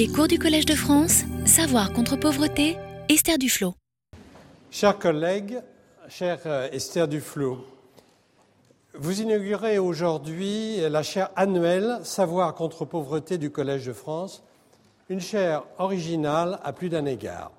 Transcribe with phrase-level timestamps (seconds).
[0.00, 2.78] Les cours du Collège de France, Savoir contre pauvreté,
[3.10, 3.74] Esther Duflo.
[4.70, 5.60] Chers collègues,
[6.08, 7.66] chère euh, Esther Duflo,
[8.94, 14.42] vous inaugurez aujourd'hui la chaire annuelle Savoir contre pauvreté du Collège de France,
[15.10, 17.52] une chaire originale à plus d'un égard.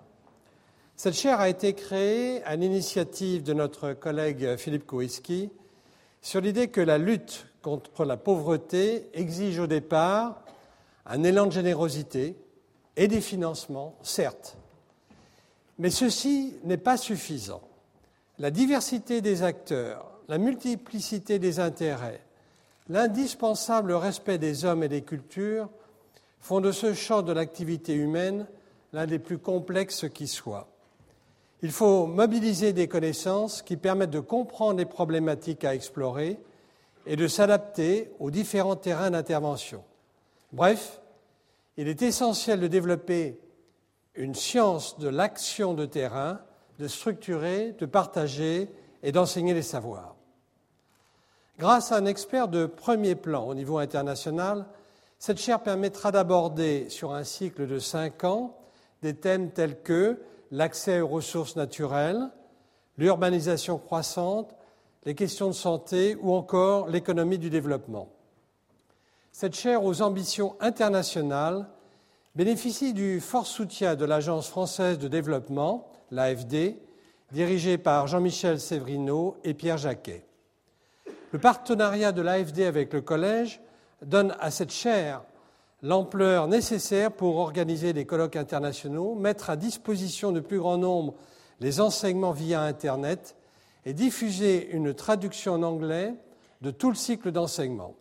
[0.96, 5.52] Cette chaire a été créée à l'initiative de notre collègue Philippe Kowalski
[6.24, 10.41] sur l'idée que la lutte contre la pauvreté exige au départ
[11.12, 12.38] un élan de générosité
[12.96, 14.56] et des financements, certes.
[15.78, 17.62] Mais ceci n'est pas suffisant.
[18.40, 22.22] La diversité des acteurs, la multiplicité des intérêts,
[22.88, 25.70] l'indispensable respect des hommes et des cultures
[26.40, 28.48] font de ce champ de l'activité humaine
[28.94, 30.70] l'un des plus complexes qui soit.
[31.62, 36.40] Il faut mobiliser des connaissances qui permettent de comprendre les problématiques à explorer
[37.06, 39.84] et de s'adapter aux différents terrains d'intervention.
[40.54, 41.01] Bref,
[41.78, 43.40] il est essentiel de développer
[44.16, 46.42] une science de l'action de terrain,
[46.80, 48.70] de structurer, de partager
[49.04, 50.16] et d'enseigner les savoirs.
[51.58, 54.66] Grâce à un expert de premier plan au niveau international,
[55.20, 58.58] cette chaire permettra d'aborder sur un cycle de cinq ans
[59.02, 60.20] des thèmes tels que
[60.50, 62.30] l'accès aux ressources naturelles,
[62.98, 64.56] l'urbanisation croissante,
[65.06, 68.10] les questions de santé ou encore l'économie du développement.
[69.42, 71.66] Cette chaire aux ambitions internationales
[72.36, 76.76] bénéficie du fort soutien de l'Agence française de développement, l'AFD,
[77.32, 80.28] dirigée par Jean-Michel Séverino et Pierre Jacquet.
[81.32, 83.62] Le partenariat de l'AFD avec le Collège
[84.06, 85.24] donne à cette chaire
[85.82, 91.16] l'ampleur nécessaire pour organiser des colloques internationaux, mettre à disposition de plus grand nombre
[91.62, 93.36] les enseignements via Internet
[93.88, 96.14] et diffuser une traduction en anglais
[96.62, 97.96] de tout le cycle d'enseignement.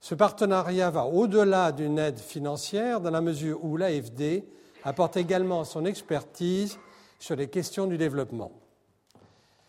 [0.00, 4.44] Ce partenariat va au-delà d'une aide financière dans la mesure où l'AFD
[4.84, 6.78] apporte également son expertise
[7.18, 8.52] sur les questions du développement.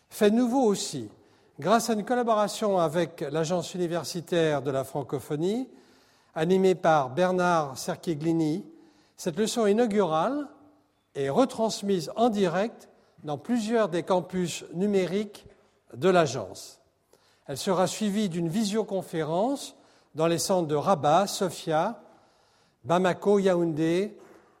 [0.08, 1.08] Fait nouveau aussi,
[1.58, 5.68] grâce à une collaboration avec l'Agence universitaire de la francophonie,
[6.34, 8.64] animée par Bernard Serqueglini,
[9.16, 10.46] cette leçon inaugurale
[11.14, 12.88] est retransmise en direct
[13.24, 15.44] dans plusieurs des campus numériques
[15.94, 16.80] de l'agence.
[17.46, 19.76] Elle sera suivie d'une visioconférence
[20.14, 22.02] dans les centres de Rabat, Sofia,
[22.84, 24.16] Bamako, Yaoundé,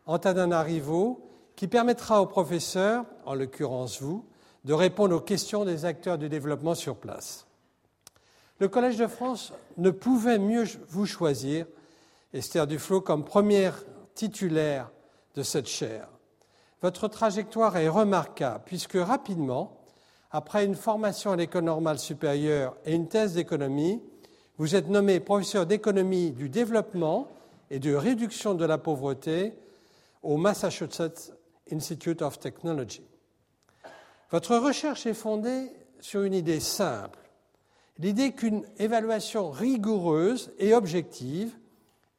[0.06, 4.24] Antananarivo, qui permettra aux professeurs, en l'occurrence vous,
[4.64, 7.46] de répondre aux questions des acteurs du développement sur place.
[8.58, 11.66] Le Collège de France ne pouvait mieux vous choisir,
[12.32, 13.82] Esther Duflo, comme première
[14.14, 14.90] titulaire
[15.34, 16.08] de cette chaire.
[16.82, 19.78] Votre trajectoire est remarquable puisque rapidement,
[20.30, 24.02] après une formation à l'école normale supérieure et une thèse d'économie,
[24.60, 27.28] vous êtes nommé professeur d'économie du développement
[27.70, 29.54] et de réduction de la pauvreté
[30.22, 31.32] au Massachusetts
[31.72, 33.00] Institute of Technology.
[34.30, 37.18] Votre recherche est fondée sur une idée simple,
[37.96, 41.56] l'idée qu'une évaluation rigoureuse et objective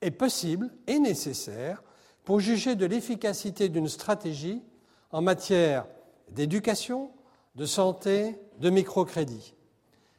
[0.01, 1.83] est possible et nécessaire
[2.23, 4.63] pour juger de l'efficacité d'une stratégie
[5.11, 5.85] en matière
[6.31, 7.11] d'éducation,
[7.53, 9.53] de santé, de microcrédit.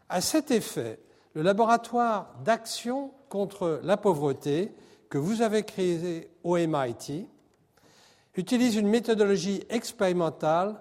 [0.09, 1.01] À cet effet,
[1.35, 4.73] le laboratoire d'action contre la pauvreté
[5.09, 7.27] que vous avez créé au MIT
[8.37, 10.81] utilise une méthodologie expérimentale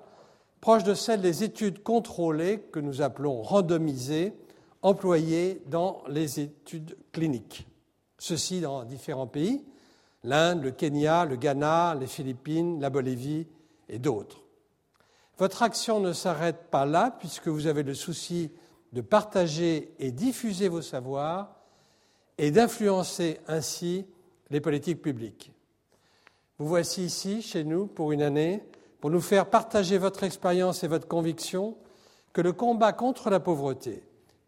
[0.60, 4.34] proche de celle des études contrôlées que nous appelons randomisées,
[4.82, 7.68] employées dans les études cliniques.
[8.20, 9.66] Ceci dans différents pays,
[10.24, 13.48] l'Inde, le Kenya, le Ghana, les Philippines, la Bolivie
[13.90, 14.44] et d'autres.
[15.38, 18.52] Votre action ne s'arrête pas là puisque vous avez le souci
[18.92, 21.56] de partager et diffuser vos savoirs
[22.38, 24.06] et d'influencer ainsi
[24.50, 25.52] les politiques publiques.
[26.58, 28.64] Vous voici ici, chez nous, pour une année,
[29.00, 31.76] pour nous faire partager votre expérience et votre conviction
[32.34, 34.04] que le combat contre la pauvreté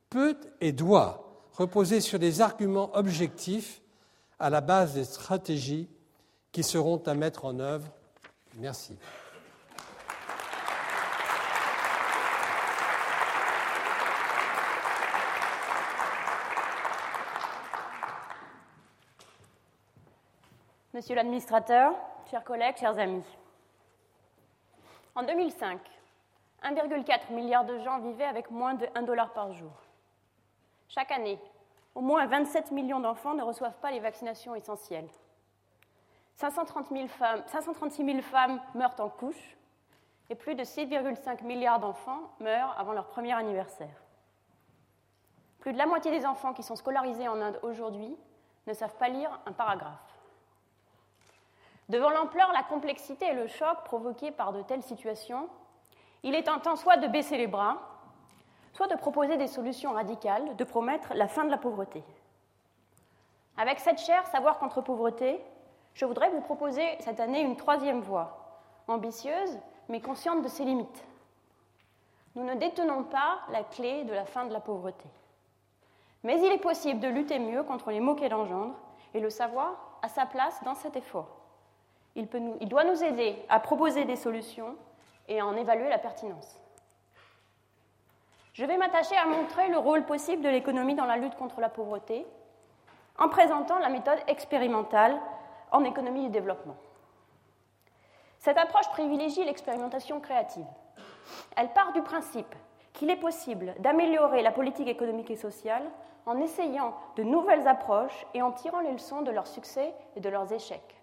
[0.10, 3.82] peut et doit reposer sur des arguments objectifs
[4.40, 5.88] à la base des stratégies
[6.52, 7.88] qui seront à mettre en œuvre.
[8.60, 8.96] Merci.
[21.04, 21.94] Monsieur l'administrateur,
[22.32, 23.26] chers collègues, chers amis.
[25.16, 25.78] En 2005,
[26.64, 29.74] 1,4 milliard de gens vivaient avec moins de 1 dollar par jour.
[30.88, 31.38] Chaque année,
[31.94, 35.10] au moins 27 millions d'enfants ne reçoivent pas les vaccinations essentielles.
[36.36, 39.58] 530 femmes, 536 000 femmes meurent en couche
[40.30, 44.02] et plus de 6,5 milliards d'enfants meurent avant leur premier anniversaire.
[45.60, 48.16] Plus de la moitié des enfants qui sont scolarisés en Inde aujourd'hui
[48.68, 50.13] ne savent pas lire un paragraphe.
[51.90, 55.50] Devant l'ampleur, la complexité et le choc provoqués par de telles situations,
[56.24, 57.78] il est tentant soit de baisser les bras,
[58.74, 62.04] soit de proposer des solutions radicales, de promettre la fin de la pauvreté.
[63.58, 65.40] Avec cette chaire Savoir contre pauvreté,
[65.94, 69.60] je voudrais vous proposer cette année une troisième voie, ambitieuse
[69.90, 71.06] mais consciente de ses limites.
[72.36, 75.06] Nous ne détenons pas la clé de la fin de la pauvreté.
[76.24, 78.76] Mais il est possible de lutter mieux contre les maux qu'elle engendre,
[79.14, 81.43] et le savoir a sa place dans cet effort.
[82.16, 82.28] Il,
[82.68, 84.76] doit nous aider à proposer des solutions
[85.28, 86.60] et à en évaluer la pertinence.
[88.54, 91.70] Je vais m'attacher à montrer le rôle possible de l'économie dans la lutte contre la
[91.70, 92.28] pauvreté
[93.18, 95.20] en présentant la méthode expérimentale
[95.72, 96.78] en économie du développement.
[98.40, 100.68] Cette approche privilégie l'expérimentation créative.
[101.56, 102.54] Elle part du principe
[102.94, 105.84] qu'il est possible d'améliorer la politique économique et sociale
[106.26, 110.30] en essayant de nouvelles approches et en tirant les leçons de leurs succès et de
[110.30, 111.03] leurs échecs.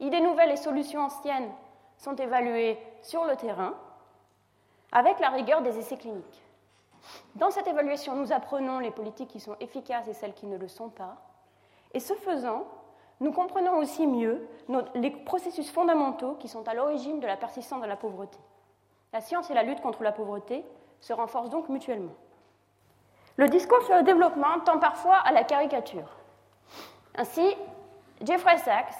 [0.00, 1.50] Idées nouvelles et solutions anciennes
[1.98, 3.74] sont évaluées sur le terrain
[4.92, 6.42] avec la rigueur des essais cliniques.
[7.34, 10.68] Dans cette évaluation, nous apprenons les politiques qui sont efficaces et celles qui ne le
[10.68, 11.16] sont pas.
[11.92, 12.66] Et ce faisant,
[13.20, 14.46] nous comprenons aussi mieux
[14.94, 18.38] les processus fondamentaux qui sont à l'origine de la persistance de la pauvreté.
[19.12, 20.64] La science et la lutte contre la pauvreté
[21.00, 22.14] se renforcent donc mutuellement.
[23.36, 26.08] Le discours sur le développement tend parfois à la caricature.
[27.14, 27.54] Ainsi,
[28.22, 28.94] Jeffrey Sachs,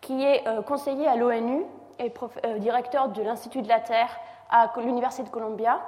[0.00, 1.64] qui est euh, conseiller à l'ONU
[1.98, 2.12] et
[2.46, 4.10] euh, directeur de l'Institut de la Terre
[4.50, 5.80] à l'Université de Columbia,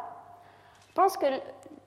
[0.95, 1.27] pense que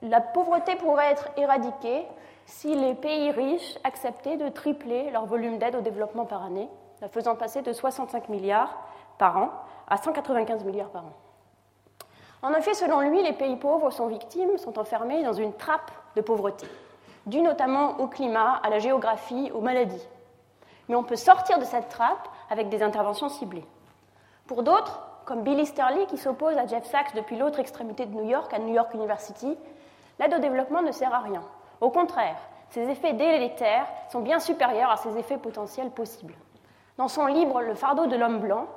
[0.01, 2.05] la pauvreté pourrait être éradiquée
[2.45, 6.69] si les pays riches acceptaient de tripler leur volume d'aide au développement par année,
[7.01, 8.77] la faisant passer de 65 milliards
[9.17, 9.49] par an
[9.87, 11.13] à 195 milliards par an.
[12.41, 16.21] En effet, selon lui, les pays pauvres sont victimes, sont enfermés dans une trappe de
[16.21, 16.67] pauvreté,
[17.25, 20.07] due notamment au climat, à la géographie, aux maladies.
[20.87, 23.65] Mais on peut sortir de cette trappe avec des interventions ciblées.
[24.47, 28.29] Pour d'autres, comme Billy Sterling qui s'oppose à Jeff Sachs depuis l'autre extrémité de New
[28.29, 29.57] York, à New York University,
[30.19, 31.41] l'aide au développement ne sert à rien.
[31.81, 32.37] Au contraire,
[32.69, 36.35] ses effets délétères sont bien supérieurs à ses effets potentiels possibles.
[36.97, 38.67] Dans son livre Le fardeau de l'homme blanc,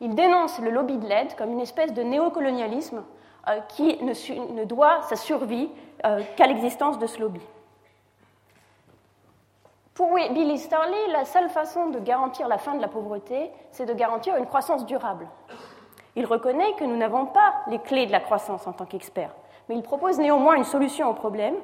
[0.00, 3.04] il dénonce le lobby de l'aide comme une espèce de néocolonialisme
[3.48, 5.70] euh, qui ne, doit sa survie
[6.04, 7.40] euh, qu'à l'existence de ce lobby.
[9.94, 13.92] Pour Billy Starley, la seule façon de garantir la fin de la pauvreté, c'est de
[13.92, 15.28] garantir une croissance durable.
[16.16, 19.34] Il reconnaît que nous n'avons pas les clés de la croissance en tant qu'expert,
[19.68, 21.56] mais il propose néanmoins une solution au problème,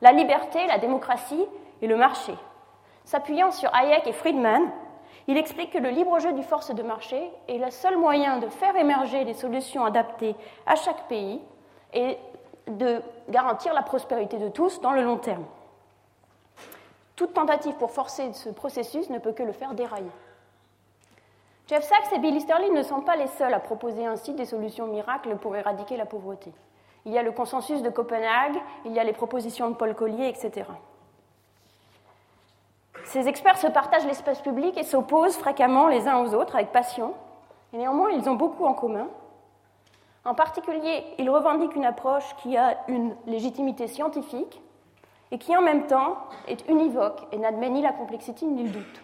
[0.00, 1.46] la liberté, la démocratie
[1.80, 2.34] et le marché.
[3.04, 4.62] S'appuyant sur Hayek et Friedman,
[5.28, 8.48] il explique que le libre jeu du force de marché est le seul moyen de
[8.48, 10.34] faire émerger des solutions adaptées
[10.66, 11.40] à chaque pays
[11.94, 12.18] et
[12.66, 15.44] de garantir la prospérité de tous dans le long terme.
[17.18, 20.12] Toute tentative pour forcer ce processus ne peut que le faire dérailler.
[21.66, 24.86] Jeff Sachs et Billy Sterling ne sont pas les seuls à proposer ainsi des solutions
[24.86, 26.52] miracles pour éradiquer la pauvreté.
[27.06, 30.28] Il y a le consensus de Copenhague, il y a les propositions de Paul Collier,
[30.28, 30.68] etc.
[33.02, 37.14] Ces experts se partagent l'espace public et s'opposent fréquemment les uns aux autres avec passion,
[37.72, 39.08] néanmoins ils ont beaucoup en commun.
[40.24, 44.62] En particulier, ils revendiquent une approche qui a une légitimité scientifique
[45.30, 46.16] et qui en même temps
[46.46, 49.02] est univoque et n'admet ni la complexité ni le doute.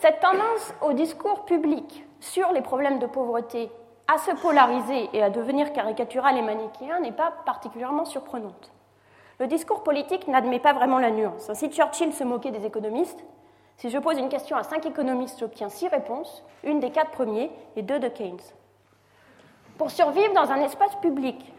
[0.00, 3.70] Cette tendance au discours public sur les problèmes de pauvreté
[4.12, 8.72] à se polariser et à devenir caricatural et manichéen n'est pas particulièrement surprenante.
[9.38, 11.52] Le discours politique n'admet pas vraiment la nuance.
[11.54, 13.24] Si Churchill se moquait des économistes,
[13.76, 17.50] si je pose une question à cinq économistes, j'obtiens six réponses, une des quatre premiers
[17.76, 18.40] et deux de Keynes.
[19.78, 21.54] Pour survivre dans un espace public,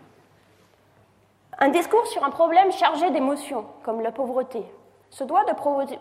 [1.59, 4.63] un discours sur un problème chargé d'émotions, comme la pauvreté,
[5.09, 5.53] se doit de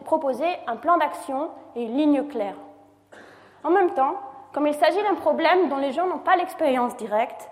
[0.05, 2.57] proposer un plan d'action et une ligne claire.
[3.65, 4.15] En même temps,
[4.53, 7.49] comme il s'agit d'un problème dont les gens n'ont pas l'expérience directe,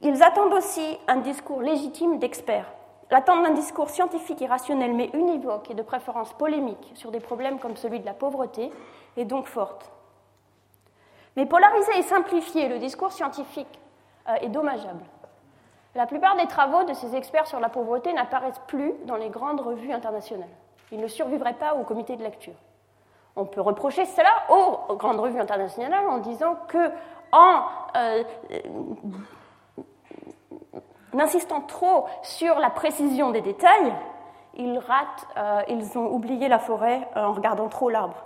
[0.00, 2.72] ils attendent aussi un discours légitime d'experts.
[3.10, 7.58] L'attente d'un discours scientifique et rationnel, mais univoque et de préférence polémique sur des problèmes
[7.58, 8.70] comme celui de la pauvreté,
[9.16, 9.90] est donc forte.
[11.36, 13.80] Mais polariser et simplifier le discours scientifique
[14.28, 15.04] euh, est dommageable.
[15.98, 19.60] La plupart des travaux de ces experts sur la pauvreté n'apparaissent plus dans les grandes
[19.60, 20.46] revues internationales.
[20.92, 22.54] Il ne survivrait pas au comité de lecture.
[23.34, 26.92] On peut reprocher cela aux grandes revues internationales en disant que,
[27.32, 27.62] en
[27.96, 28.22] euh,
[31.18, 33.92] insistant trop sur la précision des détails,
[34.54, 34.80] ils
[35.36, 38.24] euh, ils ont oublié la forêt euh, en regardant trop l'arbre.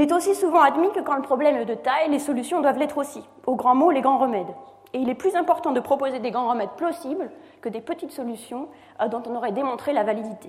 [0.00, 2.78] Il est aussi souvent admis que quand le problème est de taille, les solutions doivent
[2.78, 3.22] l'être aussi.
[3.46, 4.48] Aux grands mots, les grands remèdes.
[4.94, 7.30] Et il est plus important de proposer des grands remèdes plausibles
[7.60, 8.68] que des petites solutions
[9.02, 10.48] euh, dont on aurait démontré la validité.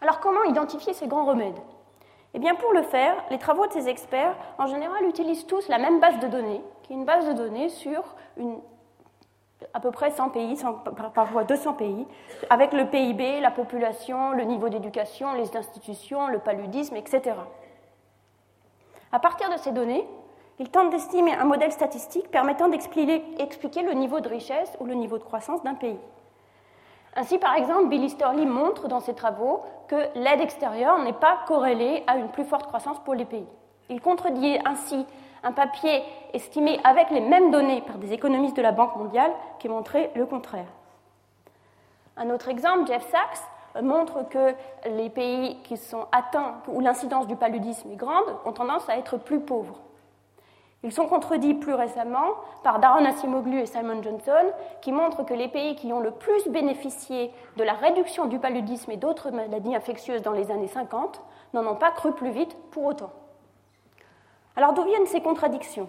[0.00, 1.58] Alors comment identifier ces grands remèdes?
[2.32, 5.76] Eh bien pour le faire, les travaux de ces experts en général utilisent tous la
[5.76, 8.02] même base de données, qui est une base de données sur
[9.74, 10.58] à peu près 100 pays,
[11.14, 12.06] parfois 200 pays,
[12.48, 17.34] avec le PIB, la population, le niveau d'éducation, les institutions, le paludisme, etc.
[19.12, 20.06] À partir de ces données,
[20.58, 25.18] ils tentent d'estimer un modèle statistique permettant d'expliquer le niveau de richesse ou le niveau
[25.18, 25.98] de croissance d'un pays.
[27.16, 32.04] Ainsi, par exemple, Billy Sterling montre dans ses travaux que l'aide extérieure n'est pas corrélée
[32.06, 33.48] à une plus forte croissance pour les pays.
[33.88, 35.04] Il contredit ainsi
[35.42, 39.68] un papier estimé avec les mêmes données par des économistes de la Banque mondiale qui
[39.68, 40.68] montrait le contraire.
[42.16, 43.42] Un autre exemple, Jeff Sachs,
[43.82, 44.54] montre que
[44.88, 49.16] les pays qui sont atteints, où l'incidence du paludisme est grande, ont tendance à être
[49.16, 49.78] plus pauvres.
[50.82, 55.48] Ils sont contredits plus récemment par Daron Acemoglu et Simon Johnson, qui montrent que les
[55.48, 60.22] pays qui ont le plus bénéficié de la réduction du paludisme et d'autres maladies infectieuses
[60.22, 61.20] dans les années 50
[61.52, 63.12] n'en ont pas cru plus vite pour autant.
[64.56, 65.88] Alors d'où viennent ces contradictions?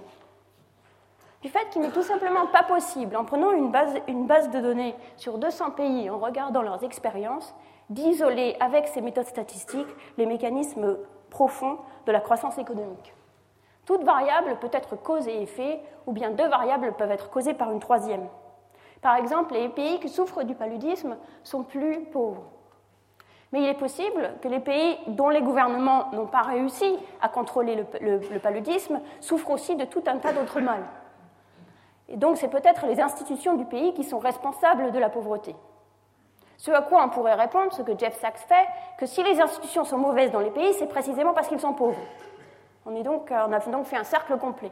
[1.42, 4.60] Du fait qu'il n'est tout simplement pas possible, en prenant une base, une base de
[4.60, 7.56] données sur 200 pays, en regardant leurs expériences,
[7.92, 10.98] d'isoler avec ces méthodes statistiques les mécanismes
[11.30, 13.14] profonds de la croissance économique.
[13.86, 17.72] Toute variable peut être cause et effet, ou bien deux variables peuvent être causées par
[17.72, 18.28] une troisième.
[19.02, 22.44] Par exemple, les pays qui souffrent du paludisme sont plus pauvres.
[23.52, 27.86] Mais il est possible que les pays dont les gouvernements n'ont pas réussi à contrôler
[28.00, 30.84] le, paludisme souffrent aussi de tout un tas d'autres mal.
[32.08, 35.56] Et donc, c'est peut-être les institutions du pays qui sont responsables de la pauvreté.
[36.62, 38.68] Ce à quoi on pourrait répondre, ce que Jeff Sachs fait,
[39.00, 41.98] que si les institutions sont mauvaises dans les pays, c'est précisément parce qu'ils sont pauvres.
[42.86, 44.72] On, est donc, euh, a donc fait un cercle complet.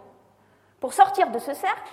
[0.79, 1.91] Pour sortir de ce cercle,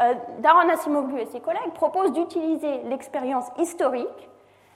[0.00, 4.30] euh, Daron et ses collègues proposent d'utiliser l'expérience historique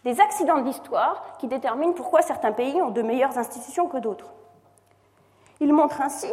[0.05, 4.29] des accidents de l'histoire qui déterminent pourquoi certains pays ont de meilleures institutions que d'autres.
[5.61, 6.31] Ils montrent ainsi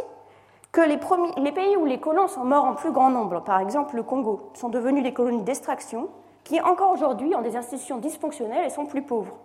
[0.73, 0.99] que les,
[1.37, 4.51] les, pays où les colons sont morts en plus grand nombre, par exemple le Congo,
[4.53, 6.09] sont devenus des colonies d'extraction
[6.43, 9.37] qui encore aujourd'hui ont des institutions dysfonctionnelles et sont plus pauvres.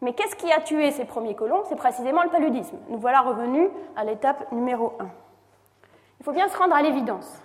[0.00, 1.62] Mais qu'est-ce qui a tué ces premiers colons?
[1.68, 2.76] C'est précisément le paludisme.
[2.88, 5.06] Nous voilà revenus à l'étape numéro 1.
[6.20, 7.40] Il faut bien se rendre à l'évidence.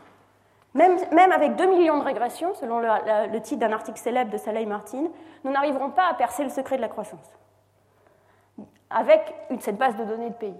[0.73, 5.07] Même, avec 2 millions de régressions, selon le, titre d'un article célèbre de Saleh Martin,
[5.43, 7.37] nous n'arriverons pas à percer le secret de la croissance
[8.89, 10.55] avec cette base de données de pays.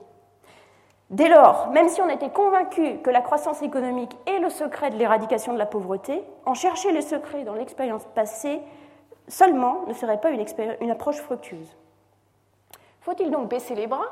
[1.09, 4.97] Dès lors, même si on était convaincu que la croissance économique est le secret de
[4.97, 8.61] l'éradication de la pauvreté, en chercher le secret dans l'expérience passée
[9.29, 11.75] seulement ne serait pas une, approche fructueuse.
[13.01, 14.09] Faut-il donc baisser les bras,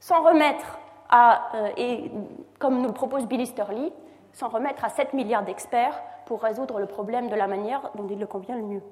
[0.00, 0.78] s'en remettre
[1.10, 2.10] à, euh, et
[2.58, 3.90] comme nous le propose Billy Sterling,
[4.32, 8.18] s'en remettre à 7 milliards d'experts pour résoudre le problème de la manière dont il
[8.18, 8.82] le convient le mieux?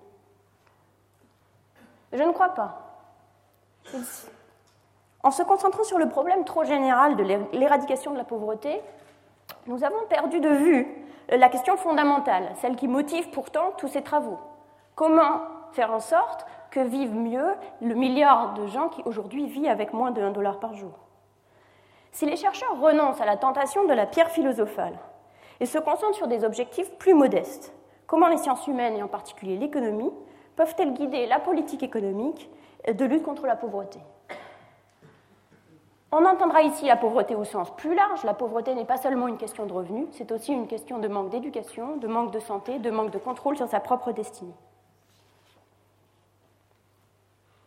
[2.12, 2.78] Je ne crois pas.
[5.24, 7.22] En se concentrant sur le problème trop général de
[7.56, 8.80] l'éradication de la pauvreté,
[9.66, 10.88] nous avons perdu de vue
[11.28, 14.38] la question fondamentale, celle qui motive pourtant tous ces travaux.
[14.96, 19.92] Comment faire en sorte que vivent mieux le milliard de gens qui aujourd'hui vivent avec
[19.92, 20.98] moins de 1 dollar par jour?
[22.10, 24.98] Si les chercheurs renoncent à la tentation de la pierre philosophale
[25.60, 27.72] et se concentrent sur des objectifs plus modestes,
[28.08, 30.12] comment les sciences humaines et en particulier l'économie
[30.56, 32.50] peuvent-elles guider la politique économique
[32.92, 34.00] de lutte contre la pauvreté?
[36.12, 38.22] On entendra ici la pauvreté au sens plus large.
[38.24, 41.30] La pauvreté n'est pas seulement une question de revenus, c'est aussi une question de manque
[41.30, 44.54] d'éducation, de manque de santé, de manque de contrôle sur sa propre destinée.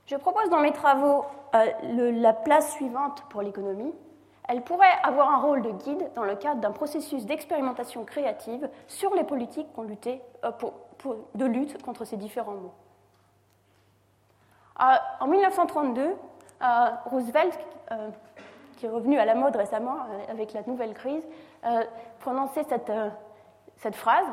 [0.05, 1.25] Je propose dans mes travaux
[1.55, 3.93] euh, la place suivante pour l'économie.
[4.47, 9.15] Elle pourrait avoir un rôle de guide dans le cadre d'un processus d'expérimentation créative sur
[9.15, 10.51] les politiques euh,
[11.33, 12.73] de lutte contre ces différents maux.
[14.81, 16.15] Euh, en 1932,
[17.05, 17.59] Roosevelt,
[18.75, 19.97] qui est revenu à la mode récemment
[20.29, 21.23] avec la nouvelle crise,
[22.19, 22.91] prononçait cette,
[23.77, 24.27] cette phrase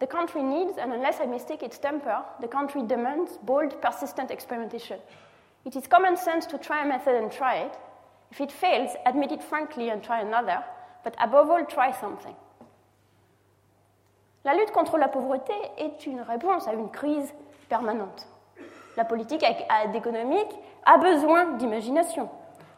[0.00, 4.98] The country needs, and unless I mistake its temper, the country demands bold, persistent experimentation.
[5.66, 7.78] It is common sense to try a method and try it.
[8.30, 10.64] If it fails, admit it frankly and try another,
[11.04, 12.34] but above all, try something.
[14.46, 17.34] La lutte contre la pauvreté est une réponse à une crise
[17.68, 18.26] permanente.
[18.96, 19.44] La politique
[19.94, 22.30] économique a besoin d'imagination,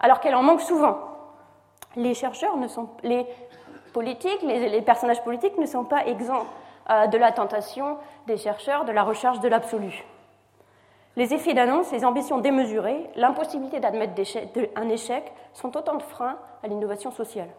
[0.02, 0.98] alors qu'elle en manque souvent.
[1.96, 3.26] Les chercheurs ne sont, les
[3.92, 6.46] politiques, les, personnages politiques ne sont pas exempts
[6.90, 10.04] euh, de la tentation des chercheurs de la recherche de l'absolu.
[11.16, 14.14] Les effets d'annonce, les ambitions démesurées, l'impossibilité d'admettre
[14.76, 17.50] un échec sont autant de freins à l'innovation sociale.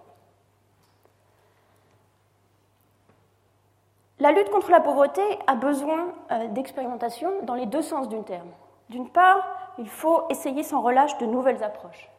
[4.20, 8.50] La lutte contre la pauvreté a besoin euh, d'expérimentation dans les deux sens du terme.
[8.90, 9.44] D'une part,
[9.78, 12.10] il faut essayer sans relâche de nouvelles approches.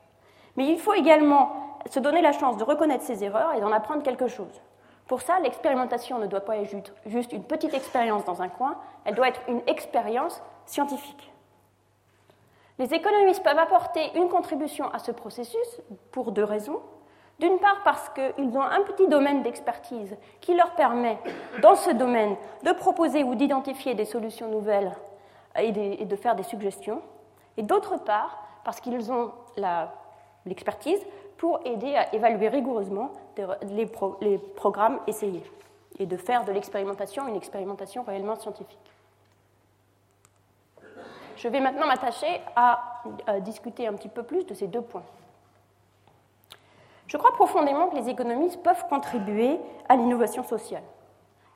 [0.56, 4.02] Mais il faut également se donner la chance de reconnaître ses erreurs et d'en apprendre
[4.02, 4.62] quelque chose.
[5.06, 9.14] Pour ça, l'expérimentation ne doit pas être juste une petite expérience dans un coin, elle
[9.14, 11.30] doit être une expérience scientifique.
[12.78, 15.80] Les économistes peuvent apporter une contribution à ce processus
[16.10, 16.80] pour deux raisons.
[17.38, 21.18] D'une part parce qu'ils ont un petit domaine d'expertise qui leur permet,
[21.62, 24.92] dans ce domaine, de proposer ou d'identifier des solutions nouvelles
[25.56, 27.02] et de faire des suggestions.
[27.56, 29.32] Et d'autre part parce qu'ils ont
[30.46, 31.00] l'expertise
[31.36, 33.12] pour aider à évaluer rigoureusement
[33.62, 35.42] les, programmes essayés
[35.98, 38.78] et de faire de l'expérimentation une expérimentation réellement scientifique.
[41.36, 43.02] Je vais maintenant m'attacher à,
[43.40, 45.02] discuter un petit peu plus de ces deux points.
[47.06, 49.58] Je crois profondément que les économistes peuvent contribuer
[49.88, 50.82] à l'innovation sociale.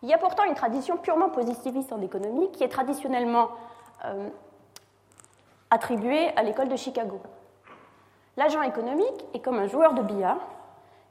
[0.03, 3.49] Il y a pourtant une tradition purement positiviste en économie qui est traditionnellement
[4.05, 4.29] euh,
[5.71, 7.21] attribuée à l'école de Chicago.
[8.39, 10.39] L'agent économique est comme un joueur de billard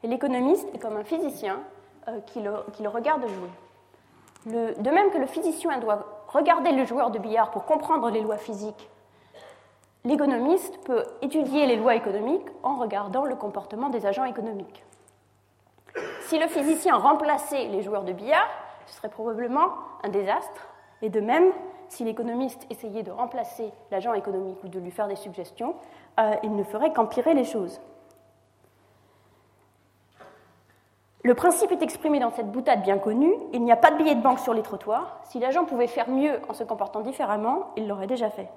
[0.02, 1.60] et l'économiste est comme un physicien
[2.08, 3.50] euh, qui, le, regarde jouer.
[4.46, 8.38] de même que le physicien doit regarder le joueur de billard pour comprendre les lois
[8.38, 8.90] physiques,
[10.06, 14.86] l'économiste peut étudier les lois économiques en regardant le comportement des agents économiques.
[16.22, 18.48] Si le physicien remplaçait les joueurs de billard,
[18.86, 20.70] ce serait probablement un désastre.
[21.02, 21.52] Et de même,
[21.90, 25.76] si l'économiste essayait de remplacer l'agent économique ou de lui faire des suggestions,
[26.20, 27.80] euh, il ne ferait qu'empirer les choses.
[31.24, 34.16] Le principe est exprimé dans cette boutade bien connue il n'y a pas de billets
[34.16, 35.20] de banque sur les trottoirs.
[35.26, 38.50] Si l'agent pouvait faire mieux en se comportant différemment, il l'aurait déjà fait.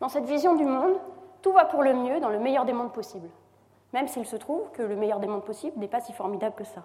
[0.00, 0.94] Dans cette vision du monde,
[1.40, 3.30] tout va pour le mieux dans le meilleur des mondes possibles,
[3.92, 6.64] même s'il se trouve que le meilleur des mondes possibles n'est pas si formidable que
[6.64, 6.82] ça.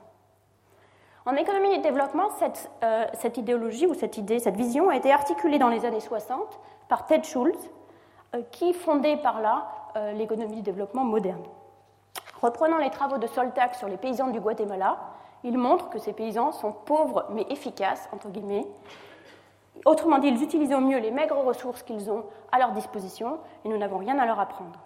[1.26, 5.60] En économie et développement, cette, euh, idéologie ou cette idée, cette vision a été articulée
[5.60, 7.70] dans les années 60 par Ted Schultz,
[8.52, 11.44] qui fondait par là euh, l'économie du développement moderne.
[12.42, 14.98] Reprenant les travaux de Soltac sur les paysans du Guatemala,
[15.44, 18.68] il montre que ces paysans sont pauvres mais efficaces, entre guillemets,
[19.86, 23.70] Autrement dit, ils utilisent au mieux les maigres ressources qu'ils ont à leur disposition et
[23.70, 24.80] nous n'avons rien à leur apprendre.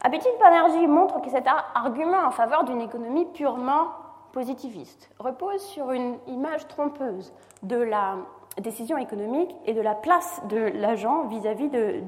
[0.00, 3.88] Abhijit Banerjee montre que cet argument en faveur d'une économie purement
[4.32, 7.32] positiviste repose sur une image trompeuse
[7.62, 8.16] de la
[8.60, 12.02] décision économique et de la place de l'agent vis-à-vis de,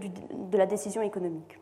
[0.53, 1.59] la décision économique.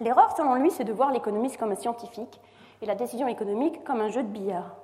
[0.00, 2.40] L'erreur, selon lui, c'est de voir l'économiste comme un scientifique
[2.80, 4.76] et la décision économique comme un jeu de billard.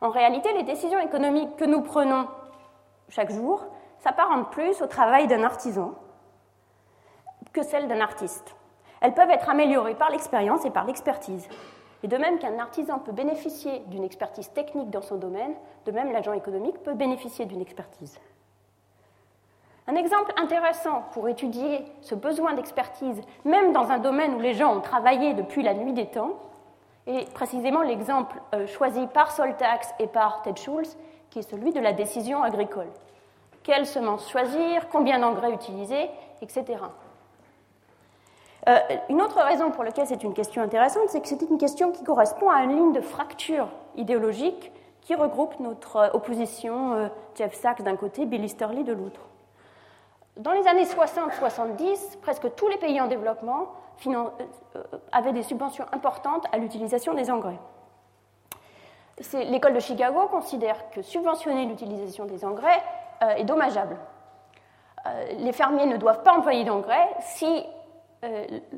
[0.00, 2.28] En réalité, les décisions économiques que nous prenons
[3.08, 3.64] chaque jour
[3.98, 5.94] s'apparentent plus au travail d'un artisan
[7.52, 8.54] que celles d'un artiste.
[9.00, 11.48] Elles peuvent être améliorées par l'expérience et par l'expertise.
[12.04, 16.12] Et de même qu'un artisan peut bénéficier d'une expertise technique dans son domaine, de même
[16.12, 18.20] l'agent économique peut bénéficier d'une expertise.
[19.88, 24.76] Un exemple intéressant pour étudier ce besoin d'expertise, même dans un domaine où les gens
[24.76, 26.32] ont travaillé depuis la nuit des temps,
[27.06, 30.98] et précisément l'exemple euh, choisi par Soltax et par Ted Schultz,
[31.30, 32.88] qui est celui de la décision agricole.
[33.62, 36.10] Quelles semences choisir, combien d'engrais utiliser,
[36.42, 36.64] etc.
[38.68, 41.92] Euh, une autre raison pour laquelle c'est une question intéressante, c'est que c'est une question
[41.92, 44.70] qui correspond à une ligne de fracture idéologique
[45.00, 49.22] qui regroupe notre euh, opposition Jeff Sachs d'un côté, Bill Easterly de l'autre.
[50.38, 53.72] Dans les années 60-70, presque tous les pays en développement
[54.06, 54.24] euh,
[54.76, 57.58] euh, avaient des subventions importantes à l'utilisation des engrais.
[59.32, 62.80] L'école de Chicago considère que subventionner l'utilisation des engrais
[63.24, 63.96] euh, est dommageable.
[65.38, 67.64] les fermiers ne doivent pas employer d'engrais si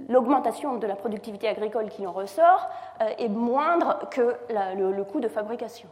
[0.08, 2.68] l'augmentation de la productivité agricole qui en ressort
[3.00, 5.88] est moindre que le coût de fabrication.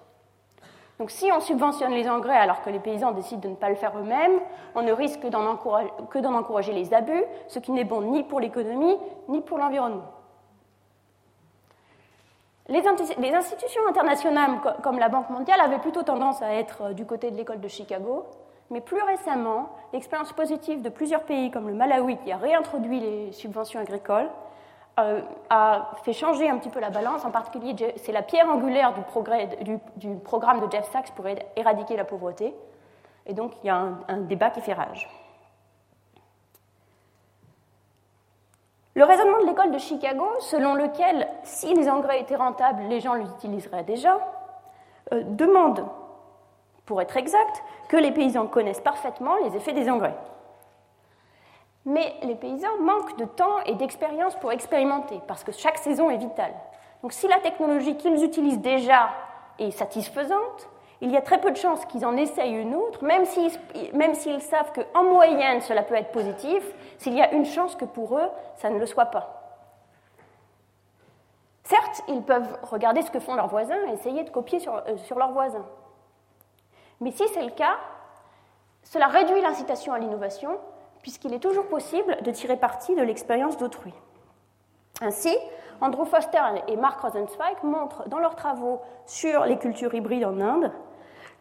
[0.98, 3.76] Donc si on subventionne les engrais alors que les paysans décident de ne pas le
[3.76, 4.40] faire eux-mêmes,
[4.74, 8.96] on ne risque que d'en encourager, les abus, ce qui n'est bon ni pour l'économie
[9.28, 10.12] ni pour l'environnement.
[12.68, 17.30] Les, institutions internationales comme la Banque mondiale avaient plutôt tendance à être euh, du côté
[17.30, 18.26] de l'école de Chicago,
[18.70, 23.32] mais plus récemment, l'expérience positive de plusieurs pays comme le Malawi qui a réintroduit les
[23.32, 24.28] subventions agricoles
[25.50, 27.24] a fait changer un petit peu la balance.
[27.24, 32.54] En particulier, c'est la pierre angulaire du, programme de Jeff Sachs pour éradiquer la pauvreté.
[33.26, 35.08] Et donc, il y a un, débat qui fait rage.
[38.94, 43.14] Le raisonnement de l'école de Chicago, selon lequel si les engrais étaient rentables, les gens
[43.14, 44.18] les utiliseraient déjà,
[45.12, 45.86] euh, demande,
[46.84, 50.16] pour être exact, que les paysans connaissent parfaitement les effets des engrais
[51.88, 56.18] mais les paysans manquent de temps et d'expérience pour expérimenter, parce que chaque saison est
[56.18, 56.52] vitale.
[57.02, 59.08] Donc si la technologie qu'ils utilisent déjà
[59.58, 60.68] est satisfaisante,
[61.00, 64.72] il y a très peu de chances qu'ils en essayent une autre, même s'ils, savent
[64.74, 66.62] qu'en moyenne cela peut être positif,
[66.98, 69.34] s'il y a une chance que pour eux ça ne le soit pas.
[71.64, 74.96] Certes, ils peuvent regarder ce que font leurs voisins et essayer de copier sur, euh,
[74.98, 75.66] sur leurs voisins.
[77.00, 77.76] Mais si c'est le cas,
[78.82, 80.58] cela réduit l'incitation à l'innovation,
[81.02, 83.92] puisqu'il est toujours possible de tirer parti de l'expérience d'autrui.
[85.00, 85.36] Ainsi,
[85.80, 90.72] Andrew Foster et Mark Rosenzweig montrent dans leurs travaux sur les cultures hybrides en Inde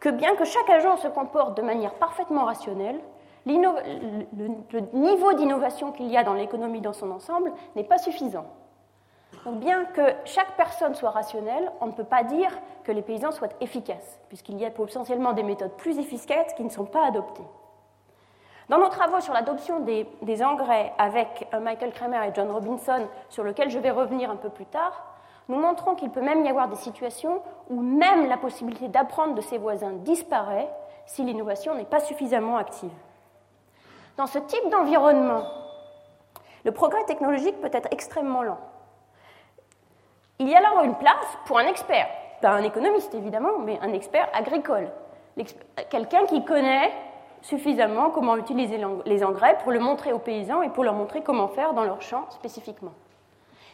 [0.00, 3.00] que bien que chaque agent se comporte de manière parfaitement rationnelle,
[3.46, 8.46] le, niveau d'innovation qu'il y a dans l'économie dans son ensemble n'est pas suffisant.
[9.44, 12.50] Donc bien que chaque personne soit rationnelle, on ne peut pas dire
[12.84, 16.70] que les paysans soient efficaces, puisqu'il y a potentiellement des méthodes plus efficaces qui ne
[16.70, 17.46] sont pas adoptées.
[18.68, 23.42] Dans nos travaux sur l'adoption des, engrais avec euh, Michael Kramer et John Robinson, sur
[23.42, 25.14] lequel je vais revenir un peu plus tard,
[25.48, 29.40] nous montrons qu'il peut même y avoir des situations où même la possibilité d'apprendre de
[29.40, 30.68] ses voisins disparaît
[31.06, 32.92] si l'innovation n'est pas suffisamment active.
[34.18, 35.44] Dans ce type d'environnement,
[36.64, 38.58] le progrès technologique peut être extrêmement lent.
[40.38, 42.08] Il y a alors une place pour un expert,
[42.42, 44.90] pas un économiste évidemment, mais un expert agricole,
[45.88, 46.92] quelqu'un qui connaît
[47.42, 51.48] suffisamment comment utiliser les engrais pour le montrer aux paysans et pour leur montrer comment
[51.48, 52.92] faire dans leur champ spécifiquement.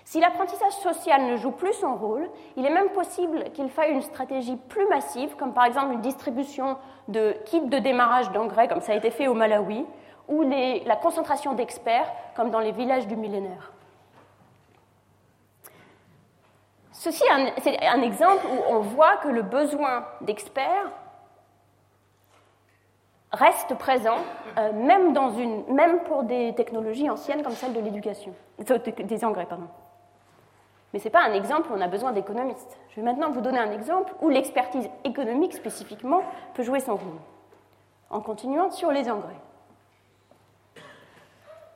[0.07, 4.03] Si l'apprentissage social ne joue plus son rôle, il est même possible qu'il faille une
[4.03, 6.77] stratégie plus massive, comme par exemple une distribution
[7.09, 9.87] de kits de démarrage d'engrais, comme ça a été fait au Malawi,
[10.29, 13.73] ou la concentration d'experts, comme dans les villages du millénaire.
[16.93, 17.25] Ceci
[17.63, 20.91] c'est un exemple où on voit que le besoin d'experts
[23.35, 24.19] reste présent,
[24.59, 25.13] euh, même,
[26.05, 29.69] pour des technologies anciennes comme celle de l'éducation, des engrais, pardon.
[30.93, 32.79] Mais ce n'est pas un exemple où on a besoin d'économistes.
[32.91, 36.23] Je vais maintenant vous donner un exemple où l'expertise économique spécifiquement
[36.55, 37.19] peut jouer son rôle.
[38.11, 39.41] En continuant sur les engrais.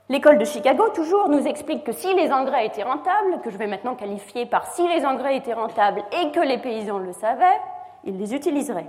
[0.09, 3.67] L'école de Chicago, toujours, nous explique que si les engrais étaient rentables, que je vais
[3.67, 7.61] maintenant qualifier par si les engrais étaient rentables et que les paysans le savaient,
[8.05, 8.87] ils les utiliseraient.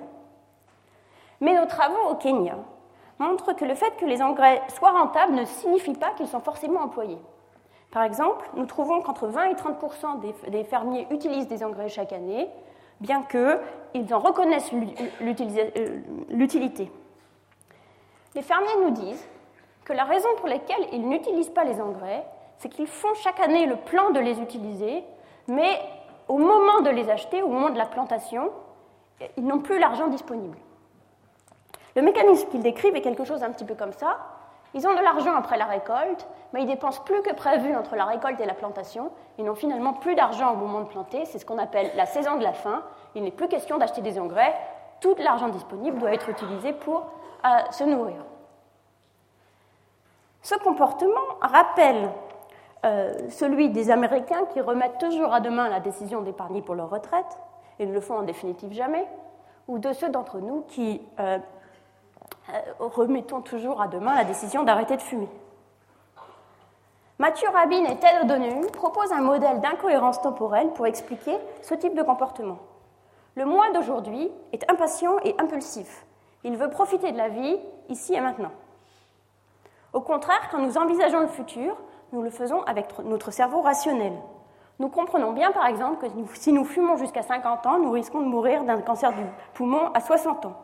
[1.42, 2.56] Mais nos travaux au Kenya
[3.18, 6.82] montrent que le fait que les engrais soient rentables ne signifie pas qu'ils sont forcément
[6.82, 7.20] employés.
[7.92, 9.78] Par exemple, nous trouvons qu'entre 20 et 30
[10.50, 12.48] des fermiers utilisent des engrais chaque année,
[13.02, 16.00] bien qu'ils en reconnaissent euh,
[16.30, 16.92] l'utilité.
[18.36, 19.28] Les fermiers nous disent
[19.86, 22.24] que la raison pour laquelle ils n'utilisent pas les engrais,
[22.60, 25.04] c'est qu'ils font chaque année le plan de les utiliser,
[25.48, 25.80] mais
[26.28, 28.52] au moment de les acheter, au moment de la plantation,
[29.36, 30.58] ils n'ont plus l'argent disponible.
[32.00, 34.20] Le mécanisme qu'ils décrivent est quelque chose un petit peu comme ça.
[34.74, 38.06] Ils ont de l'argent après la récolte, mais ils dépensent plus que prévu entre la
[38.06, 39.12] récolte et la plantation.
[39.38, 41.26] Ils n'ont finalement plus d'argent au moment de planter.
[41.26, 42.84] C'est ce qu'on appelle la saison de la faim.
[43.16, 44.56] Il n'est plus question d'acheter des engrais.
[45.02, 47.04] Tout l'argent disponible doit être utilisé pour
[47.44, 48.24] euh, se nourrir.
[50.42, 52.12] Ce comportement rappelle
[52.86, 57.40] euh, celui des Américains qui remettent toujours à demain la décision d'épargner pour leur retraite,
[57.78, 59.06] et ne le font en définitive jamais,
[59.68, 61.40] ou de ceux d'entre nous qui euh,
[62.80, 65.30] remettons toujours à demain la décision d'arrêter de fumer.
[67.18, 72.02] Mathieu Rabin et Ted O'Donoghue proposent un modèle d'incohérence temporelle pour expliquer ce type de
[72.02, 72.60] comportement.
[73.36, 76.06] Le moi d'aujourd'hui est impatient et impulsif.
[76.44, 77.58] Il veut profiter de la vie
[77.90, 78.52] ici et maintenant.
[79.92, 81.76] Au contraire, quand nous envisageons le futur,
[82.14, 84.14] nous le faisons avec notre cerveau rationnel.
[84.80, 88.28] Nous comprenons bien, par exemple, que si nous fumons jusqu'à 50 ans, nous risquons de
[88.28, 90.56] mourir d'un cancer du poumon à 60 ans.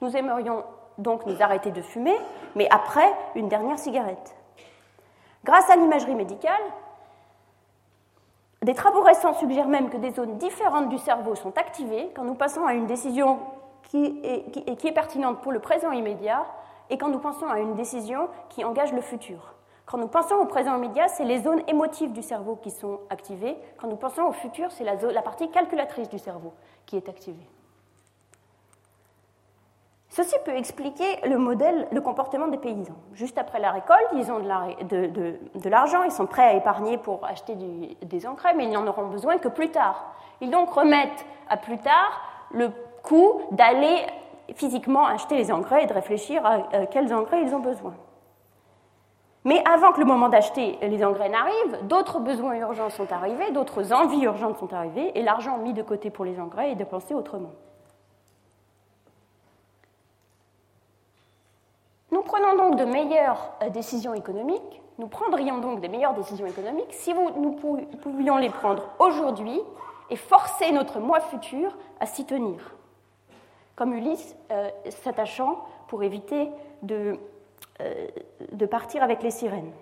[0.00, 0.64] Nous aimerions
[1.02, 2.16] donc nous arrêter de fumer,
[2.54, 4.34] mais après une dernière cigarette.
[5.44, 6.62] Grâce à l'imagerie médicale,
[8.62, 12.34] des travaux récents suggèrent même que des zones différentes du cerveau sont activées quand nous
[12.36, 13.40] passons à une décision
[13.82, 16.46] qui est, pertinente pour le présent immédiat
[16.88, 19.54] et quand nous pensons à une décision qui engage le futur.
[19.84, 23.56] Quand nous pensons au présent immédiat, c'est les zones émotives du cerveau qui sont activées.
[23.78, 26.52] Quand nous pensons au futur, c'est la partie calculatrice du cerveau
[26.86, 27.48] qui est activée.
[30.14, 32.92] Ceci peut expliquer le comportement des paysans.
[33.14, 37.56] Juste après la récolte, ils ont de l'argent, ils sont prêts à épargner pour acheter
[38.02, 40.12] des engrais, mais ils n'en auront besoin que plus tard.
[40.42, 42.20] Ils donc remettent à plus tard
[42.50, 42.70] le
[43.02, 44.04] coût d'aller
[44.54, 47.94] physiquement acheter les engrais et de réfléchir à quels engrais ils ont besoin.
[49.44, 53.94] Mais avant que le moment d'acheter les engrais n'arrive, d'autres besoins urgents sont arrivés, d'autres
[53.94, 57.52] envies urgentes sont arrivées, et l'argent mis de côté pour les engrais est dépensé autrement.
[62.32, 67.12] Prenons donc de meilleures euh, décisions économiques, nous prendrions donc des meilleures décisions économiques si
[67.12, 67.52] nous
[68.02, 69.60] pouvions les prendre aujourd'hui
[70.08, 72.74] et forcer notre moi futur à s'y tenir.
[73.74, 74.36] comme Ulysse
[74.90, 76.50] s'attachant pour éviter
[76.82, 77.18] de,
[78.52, 79.72] de partir avec les sirènes.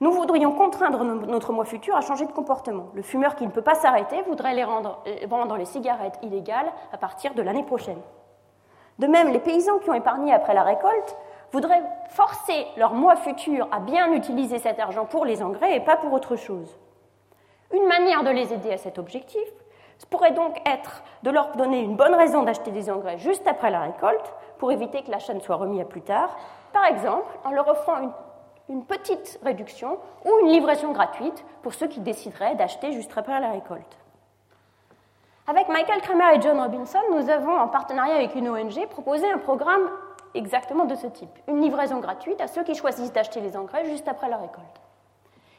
[0.00, 2.88] Nous voudrions contraindre notre moi futur à changer de comportement.
[2.94, 6.98] Le fumeur qui ne peut pas s'arrêter voudrait les rendre, vendre les cigarettes illégales à
[6.98, 8.00] partir de l'année prochaine.
[8.98, 11.16] De même, les paysans qui ont épargné après la récolte
[11.52, 15.96] voudraient forcer leur moi futur à bien utiliser cet argent pour les engrais et pas
[15.96, 16.78] pour autre chose.
[17.72, 19.48] Une manière de les aider à cet objectif
[20.10, 23.80] pourrait donc être de leur donner une bonne raison d'acheter des engrais juste après la
[23.80, 26.36] récolte pour éviter que l'achat ne soit remis à plus tard,
[26.72, 28.12] par exemple en leur offrant
[28.68, 33.50] une petite réduction ou une livraison gratuite pour ceux qui décideraient d'acheter juste après la
[33.50, 33.98] récolte.
[35.46, 39.36] Avec Michael Kramer et John Robinson, nous avons, en partenariat avec une ONG, proposé un
[39.36, 39.90] programme
[40.32, 41.38] exactement de ce type.
[41.48, 44.80] Une livraison gratuite à ceux qui choisissent d'acheter les engrais juste après la récolte.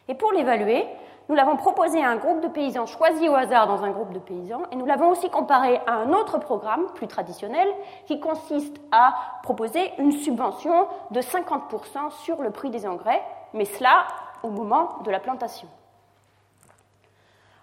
[0.08, 0.88] Et pour l'évaluer,
[1.30, 4.18] nous l'avons proposé à un groupe de paysans choisis au hasard dans un groupe de
[4.18, 7.68] paysans, et nous l'avons aussi comparé à un autre programme plus traditionnel
[8.08, 13.22] qui consiste à proposer une subvention de 50% sur le prix des engrais,
[13.54, 14.08] mais cela
[14.42, 15.68] au moment de la plantation.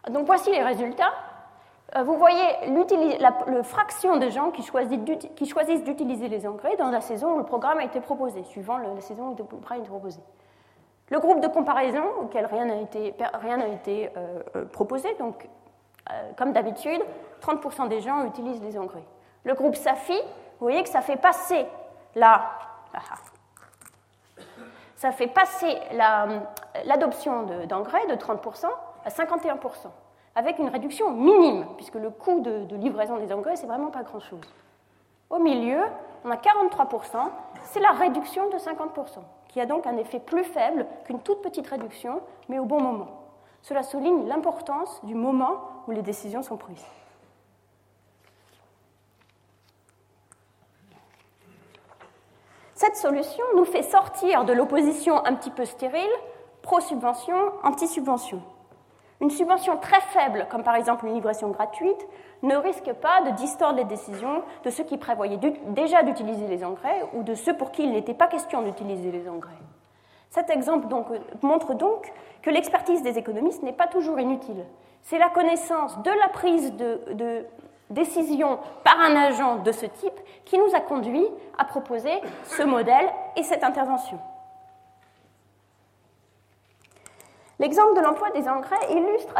[0.08, 1.12] Donc voici les résultats.
[1.96, 2.46] Euh, vous voyez
[3.18, 7.78] la, fraction de gens qui choisissent d'utiliser les engrais dans la saison où le programme
[7.78, 10.20] a été proposé, suivant la saison où le programme a été proposé.
[11.10, 15.48] Le groupe de comparaison, auquel rien n'a été, rien été euh, euh, proposé, donc
[16.36, 17.00] comme d'habitude,
[17.40, 19.04] 30% des gens utilisent les engrais.
[19.44, 20.20] Le groupe SAFI,
[20.58, 21.64] vous voyez que ça fait passer
[22.16, 22.50] la,
[24.96, 25.78] ça fait passer
[26.84, 28.66] l'adoption d'engrais de 30%
[29.04, 29.58] à 51%
[30.34, 34.40] avec une réduction minime, puisque le coût de, livraison des engrais, c'est vraiment pas grand-chose.
[35.30, 35.80] Au milieu,
[36.24, 37.30] on a 43%,
[37.64, 41.66] c'est la réduction de 50%, qui a donc un effet plus faible qu'une toute petite
[41.66, 43.22] réduction, mais au bon moment.
[43.62, 46.84] Cela souligne l'importance du moment où les décisions sont prises.
[52.74, 56.10] Cette solution nous fait sortir de l'opposition un petit peu stérile,
[56.62, 58.42] pro-subvention, anti-subvention.
[59.22, 62.08] Une subvention très faible, comme par exemple une livraison gratuite,
[62.42, 67.04] ne risque pas de distordre les décisions de ceux qui prévoyaient déjà d'utiliser les engrais
[67.14, 69.52] ou de ceux pour qui il n'était pas question d'utiliser les engrais.
[70.30, 70.88] Cet exemple
[71.40, 74.64] montre donc que l'expertise des économistes n'est pas toujours inutile.
[75.02, 77.46] C'est la connaissance de la prise de
[77.90, 81.26] décision par un agent de ce type qui nous a conduit
[81.58, 84.18] à proposer ce modèle et cette intervention.
[87.62, 89.34] L'exemple de l'emploi des engrais illustre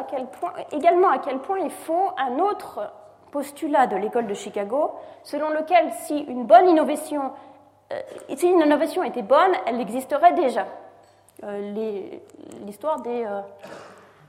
[0.71, 2.93] également à quel point il faut un autre
[3.33, 4.93] postulat de l'école de Chicago,
[5.25, 7.33] selon lequel si une bonne innovation,
[7.93, 10.67] euh, était bonne, elle existerait déjà.
[11.43, 12.05] Euh,
[12.65, 13.41] l'histoire euh,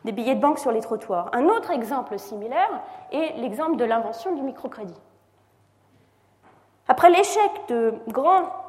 [0.06, 1.30] des billets de banque sur les trottoirs.
[1.32, 5.00] Un autre exemple similaire est l'exemple de l'invention du microcrédit.
[6.88, 8.63] Après l'échec de grands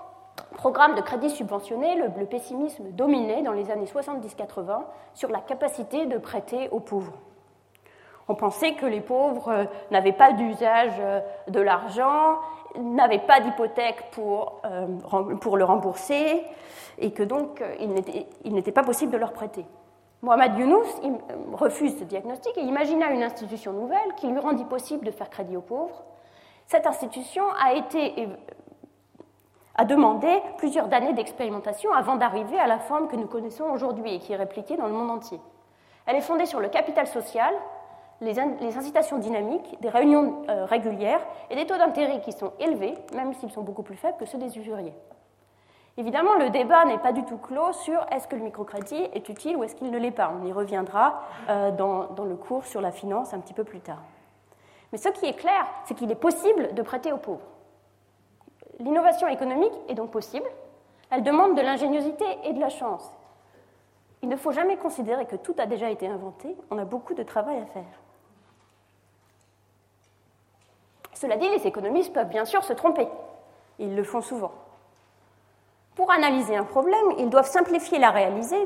[0.54, 4.82] programme de crédit subventionné, le, pessimisme dominait dans les années 70-80
[5.14, 7.14] sur la capacité de prêter aux pauvres.
[8.28, 12.38] On pensait que les pauvres euh, n'avaient pas d'usage euh, de l'argent,
[12.78, 14.86] n'avaient pas d'hypothèque pour, euh,
[15.40, 16.42] pour, le rembourser
[16.98, 19.66] et que donc il n'était pas possible de leur prêter.
[20.22, 20.86] Mohamed Younous
[21.52, 25.56] refuse ce diagnostic et imagina une institution nouvelle qui lui rendit possible de faire crédit
[25.56, 26.02] aux pauvres.
[26.66, 28.26] Cette institution a été
[29.76, 34.18] a demandé plusieurs années d'expérimentation avant d'arriver à la forme que nous connaissons aujourd'hui et
[34.18, 35.40] qui est répliquée dans le monde entier.
[36.06, 37.52] Elle est fondée sur le capital social,
[38.20, 43.34] les, incitations dynamiques, des réunions euh, régulières et des taux d'intérêt qui sont élevés, même
[43.34, 44.94] s'ils sont beaucoup plus faibles que ceux des usuriers.
[45.96, 49.56] Évidemment, le débat n'est pas du tout clos sur est-ce que le microcrédit est utile
[49.56, 50.32] ou est-ce qu'il ne l'est pas.
[50.40, 53.80] On y reviendra euh, dans, dans le cours sur la finance un petit peu plus
[53.80, 54.02] tard.
[54.92, 57.46] Mais ce qui est clair, c'est qu'il est possible de prêter aux pauvres.
[58.80, 60.46] L'innovation économique est donc possible.
[61.10, 63.08] Elle demande de l'ingéniosité et de la chance.
[64.22, 66.56] Il ne faut jamais considérer que tout a déjà été inventé.
[66.70, 68.00] On a beaucoup de travail à faire.
[71.12, 73.06] Cela dit, les économistes peuvent bien sûr se tromper.
[73.78, 74.52] Ils le font souvent.
[75.94, 78.56] Pour analyser un problème, ils doivent simplifier la, réalité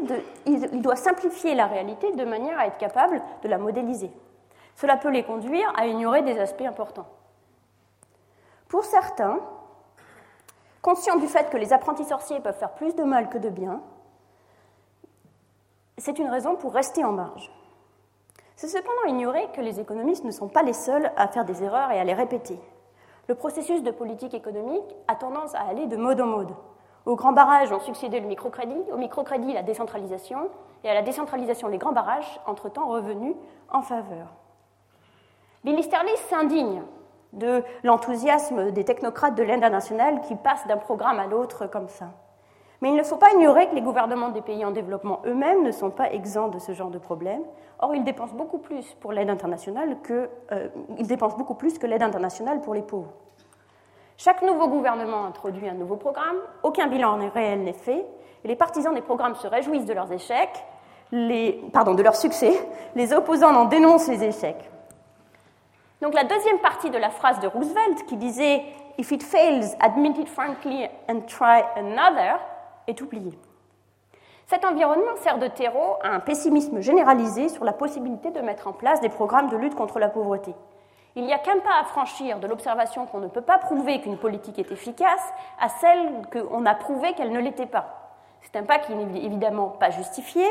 [0.47, 4.11] de manière à être capables de la modéliser.
[4.77, 7.09] Cela peut les conduire à ignorer des aspects importants.
[8.69, 9.41] Pour certains,
[10.83, 13.81] Conscient du fait que les apprentis sorciers peuvent faire plus de mal que de bien,
[15.99, 17.53] c'est une raison pour rester en marge.
[18.55, 21.91] C'est cependant ignorer que les économistes ne sont pas les seuls à faire des erreurs
[21.91, 22.59] et à les répéter.
[23.29, 26.55] Le processus de politique économique a tendance à aller de mode en mode.
[27.07, 30.51] Au grand barrage ont succédé le microcrédit, au microcrédit la décentralisation,
[30.85, 33.35] et à la décentralisation les grands barrages, entre-temps revenus
[33.71, 34.29] en faveur.
[35.65, 36.83] Billy Sterling s'indigne
[37.33, 42.07] de l'enthousiasme des technocrates de l'aide internationale qui passent d'un programme à l'autre comme ça.
[42.81, 45.73] Mais il ne faut pas ignorer que les gouvernements des pays en développement eux-mêmes ne
[45.73, 47.43] sont pas exempts de ce genre de problème.
[47.81, 50.69] Or, ils dépensent beaucoup plus pour l'aide internationale que euh,
[51.87, 53.13] l'aide internationale pour les pauvres.
[54.17, 58.05] Chaque nouveau gouvernement introduit un nouveau programme, aucun bilan réel n'est fait,
[58.45, 60.65] et les partisans des programmes se réjouissent de leurs échecs,
[61.13, 62.53] de leurs succès,
[62.95, 64.71] les opposants en dénoncent les échecs.
[66.01, 68.63] Donc la deuxième partie de la phrase de Roosevelt qui disait
[68.99, 72.39] If it fails, admit it frankly and try another
[72.87, 73.39] est oublié.
[74.47, 78.73] Cet environnement sert de terreau à un pessimisme généralisé sur la possibilité de mettre en
[78.73, 80.55] place des programmes de lutte contre la pauvreté.
[81.17, 84.17] Il n'y a qu'un pas à franchir de l'observation qu'on ne peut pas prouver qu'une
[84.17, 88.15] politique est efficace à celle qu'on a prouvé qu'elle ne l'était pas.
[88.41, 90.47] C'est un pas qui n'est évidemment pas justifié,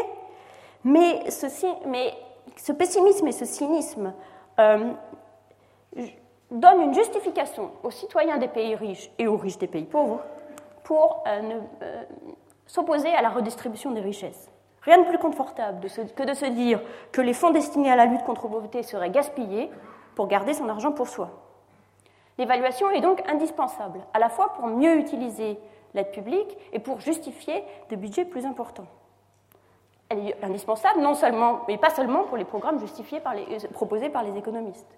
[0.84, 4.14] mais, ce pessimisme et ce cynisme
[4.60, 4.94] euh,
[6.52, 10.22] donnent une justification aux citoyens des pays riches et aux riches des pays pauvres
[10.84, 12.04] pour euh, euh,
[12.66, 14.50] s'opposer à la redistribution des richesses.
[14.82, 16.80] Rien de plus confortable que de se dire
[17.12, 19.70] que les fonds destinés à la lutte contre la pauvreté seraient gaspillés
[20.16, 21.30] pour garder son argent pour soi.
[22.38, 25.60] L'évaluation est donc indispensable, à la fois pour mieux utiliser
[25.94, 28.88] l'aide publique et pour justifier des budgets plus importants.
[30.10, 34.24] Elle est indispensable, non seulement, mais pas seulement pour les programmes justifiés euh, proposés par
[34.24, 34.98] les économistes.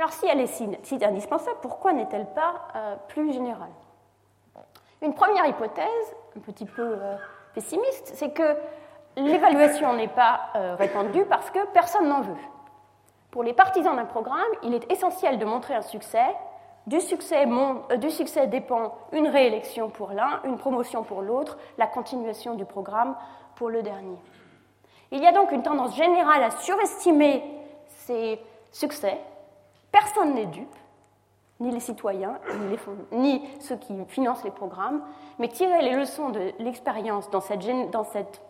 [0.00, 2.54] Alors si elle est si, indispensable, pourquoi n'est-elle pas
[3.08, 3.68] plus générale?
[5.02, 7.16] Une première hypothèse, un petit peu euh,
[7.54, 8.56] pessimiste, c'est que
[9.16, 12.36] l'évaluation n'est pas euh, répandue parce que personne n'en veut.
[13.30, 16.34] Pour les partisans d'un programme, il est essentiel de montrer un succès.
[16.86, 21.86] Du succès, euh, du succès dépend une réélection pour l'un, une promotion pour l'autre, la
[21.86, 23.16] continuation du programme
[23.54, 24.18] pour le dernier.
[25.12, 27.44] Il y a donc une tendance générale à surestimer
[27.88, 28.40] ces
[28.72, 29.18] succès.
[29.92, 30.74] Personne n'est dupe
[31.60, 32.38] ni les citoyens,
[33.12, 35.02] ni, ceux qui financent les programmes,
[35.38, 38.40] mais tirer les leçons de l'expérience dans, cette,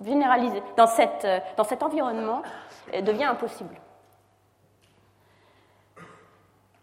[0.00, 2.40] euh, dans cet environnement
[2.94, 3.76] euh, devient impossible.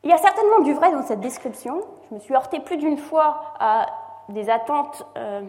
[0.04, 1.82] Il y a certainement du vrai dans cette description.
[2.10, 3.88] Je me suis heurtée plus d'une fois à
[4.30, 5.42] des attentes euh,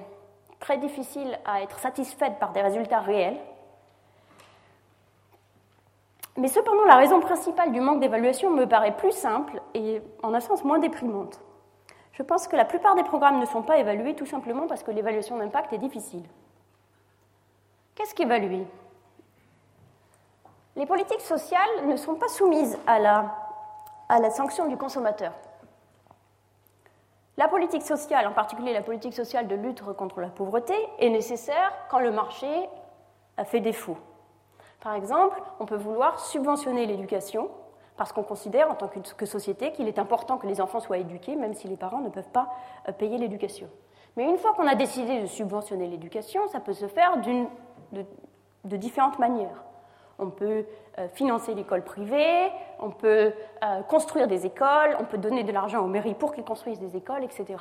[0.58, 3.38] très difficiles à être satisfaites par des résultats réels.
[6.36, 10.40] Mais cependant, la raison principale du manque d'évaluation me paraît plus simple et en un
[10.40, 11.40] sens moins déprimante.
[12.12, 14.90] Je pense que la plupart des programmes ne sont pas évalués tout simplement parce que
[14.90, 16.24] l'évaluation d'impact est difficile.
[17.94, 18.66] Qu'est-ce qu'évaluer?
[20.76, 23.36] Les politiques sociales ne sont pas soumises à la,
[24.08, 25.32] à la sanction du consommateur.
[27.36, 31.72] La politique sociale, en particulier la politique sociale de lutte contre la pauvreté, est nécessaire
[31.88, 32.68] quand le marché
[33.36, 33.98] a fait défaut.
[34.84, 37.48] Par exemple, on peut vouloir subventionner l'éducation
[37.96, 41.36] parce qu'on considère en tant que société qu'il est important que les enfants soient éduqués,
[41.36, 42.50] même si les parents ne peuvent pas
[42.88, 43.68] euh, payer l'éducation.
[44.16, 49.18] Mais une fois qu'on a décidé de subventionner l'éducation, ça peut se faire de, différentes
[49.18, 49.64] manières.
[50.18, 50.66] On peut
[50.98, 53.32] euh, financer l'école privée, on peut
[53.64, 56.94] euh, construire des écoles, on peut donner de l'argent aux mairies pour qu'ils construisent des
[56.94, 57.56] écoles, etc.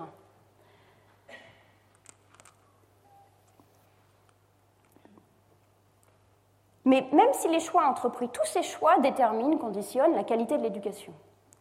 [6.94, 11.12] Mais même si les choix entrepris, tous ces choix déterminent, conditionnent la qualité de l'éducation.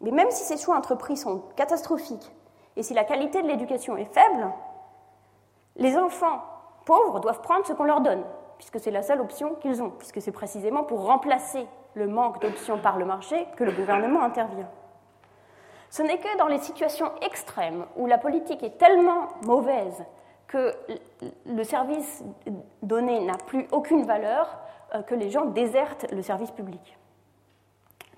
[0.02, 2.30] Mais même si ces choix entrepris sont catastrophiques
[2.76, 4.52] et si la qualité de l'éducation est faible,
[5.76, 6.42] les enfants
[6.84, 8.22] pauvres doivent prendre ce qu'on leur donne,
[8.58, 12.76] puisque c'est la seule option qu'ils ont, puisque c'est précisément pour remplacer le manque d'options
[12.76, 14.68] par le marché que le gouvernement intervient.
[15.88, 20.04] Ce n'est que dans les situations extrêmes où la politique est tellement mauvaise
[20.46, 20.74] que
[21.46, 22.22] le service
[22.82, 24.58] donné n'a plus aucune valeur
[25.06, 26.98] que les gens désertent le service public.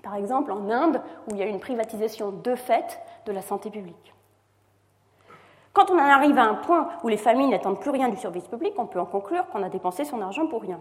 [0.03, 3.69] Par exemple, en Inde, où il y a une privatisation de fait de la santé
[3.69, 4.13] publique.
[5.73, 8.47] Quand on en arrive à un point où les familles n'attendent plus rien du service
[8.47, 10.79] public, on peut en conclure qu'on a dépensé son argent pour rien.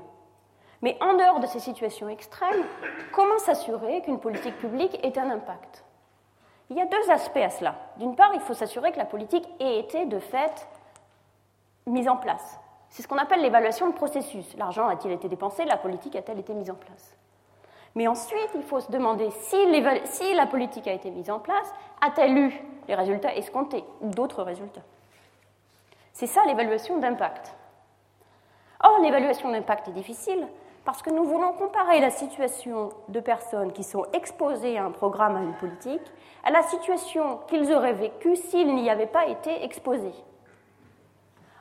[0.83, 2.65] Mais en dehors de ces situations extrêmes,
[3.13, 5.85] comment s'assurer qu'une politique publique ait un impact?
[6.71, 7.75] Il y a deux aspects à cela.
[7.97, 10.69] D'une part, il faut s'assurer que la politique ait été de fait
[11.87, 12.61] mise en place.
[12.95, 14.57] C'est ce qu'on appelle l'évaluation de processus.
[14.57, 17.17] L'argent a-t-il été dépensé La politique a-t-elle été mise en place?
[17.97, 19.57] Mais ensuite, il faut se demander si,
[20.33, 22.53] la politique a été mise en place, a-t-elle eu
[22.87, 24.85] les résultats escomptés ou d'autres résultats?
[26.13, 27.57] C'est ça l'évaluation d'impact.
[28.85, 30.47] Or, l'évaluation d'impact est difficile
[30.85, 35.35] parce que nous voulons comparer la situation de personnes qui sont exposées à un programme,
[35.35, 36.13] à une politique,
[36.45, 40.15] à la situation qu'ils auraient vécue s'ils n'y avaient pas été exposés.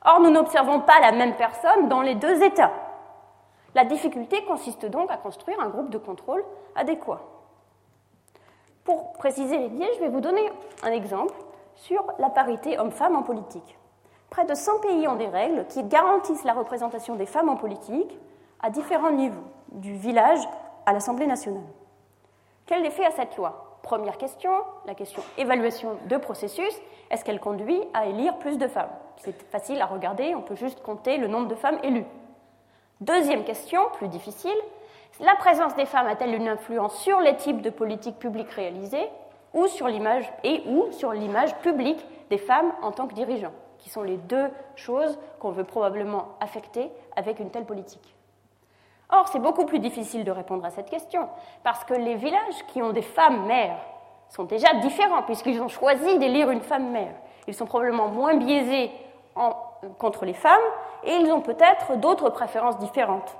[0.05, 2.71] Or, nous n'observons pas la même personne dans les deux états.
[3.75, 6.43] La difficulté consiste donc à construire un groupe de contrôle
[6.75, 7.21] adéquat.
[8.83, 10.51] Pour préciser les biais, je vais vous donner
[10.83, 11.33] un exemple
[11.75, 13.77] sur la parité homme-femme en politique.
[14.29, 18.19] Près de 100 pays ont des règles qui garantissent la représentation des femmes en politique
[18.61, 20.41] à différents niveaux, du village
[20.85, 21.63] à l'Assemblée nationale.
[22.65, 23.62] Quel effet a cette loi?
[23.83, 24.49] Première question,
[24.85, 26.73] la question évaluation de processus,
[27.11, 28.89] est-ce qu'elle conduit à élire plus de femmes?
[29.17, 32.05] C'est facile à regarder, on peut juste compter le nombre de femmes élues.
[33.01, 34.55] Deuxième question, plus difficile,
[35.19, 39.09] la présence des femmes a-t-elle une influence sur les types de politiques publiques réalisées
[39.53, 43.89] ou sur l'image et ou sur l'image publique des femmes en tant que dirigeants, qui
[43.89, 48.15] sont les deux choses qu'on veut probablement affecter avec une telle politique?
[49.15, 51.29] Or, c'est beaucoup plus difficile de répondre à cette question,
[51.63, 53.77] parce que les villages qui ont des femmes mères
[54.29, 57.13] sont déjà différents, puisqu'ils ont choisi d'élire une femme mère.
[57.47, 58.91] Ils sont probablement moins biaisés
[59.99, 60.63] contre les femmes,
[61.03, 63.37] et ils ont peut-être d'autres préférences différentes.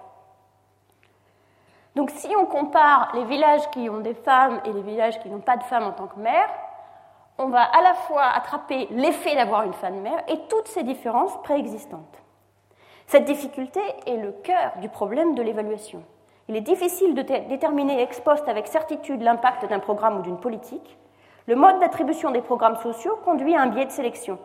[1.96, 5.40] Donc si on compare les villages qui ont des femmes et les villages qui n'ont
[5.40, 6.50] pas de femmes en tant que mère,
[7.40, 11.36] on va à la fois attraper l'effet d'avoir une femme mère et toutes ces différences
[11.42, 12.23] préexistantes.
[13.14, 16.02] Cette difficulté est le cœur du problème de l'évaluation.
[16.48, 20.98] Il est difficile de déterminer ex post avec certitude l'impact d'un programme ou d'une politique.
[21.46, 24.40] Le mode d'attribution des programmes sociaux conduit à un biais de sélection.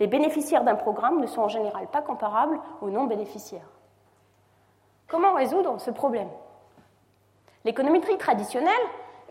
[0.00, 3.68] Les bénéficiaires d'un programme ne sont en général pas comparables aux non-bénéficiaires.
[5.06, 6.30] Comment résoudre ce problème?
[7.66, 8.72] L'économétrie traditionnelle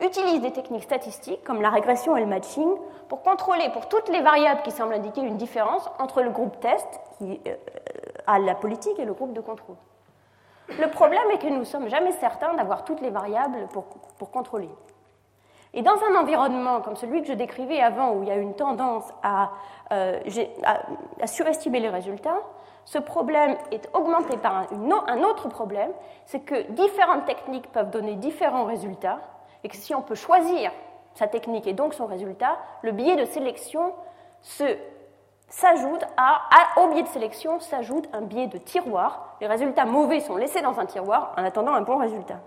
[0.01, 2.69] utilise des techniques statistiques comme la régression et le matching
[3.09, 6.87] pour contrôler pour toutes les variables qui semblent indiquer une différence entre le groupe test
[7.17, 7.41] qui
[8.27, 9.75] a la politique et le groupe de contrôle.
[10.69, 14.69] Le problème est que nous ne sommes jamais certains d'avoir toutes les variables pour, contrôler.
[15.73, 18.55] Et dans un environnement comme celui que je décrivais avant, où il y a une
[18.55, 19.51] tendance à,
[19.91, 20.19] euh,
[21.25, 22.39] surestimer les résultats,
[22.85, 25.91] ce problème est augmenté par un autre problème,
[26.25, 29.19] c'est que différentes techniques peuvent donner différents résultats,
[29.63, 30.71] et que si on peut choisir
[31.15, 33.93] sa technique et donc son résultat, le biais de sélection
[35.53, 39.37] s'ajoute à, au biais de sélection s'ajoute un biais de tiroir.
[39.39, 42.39] Les résultats mauvais sont laissés dans un tiroir en attendant un bon résultat.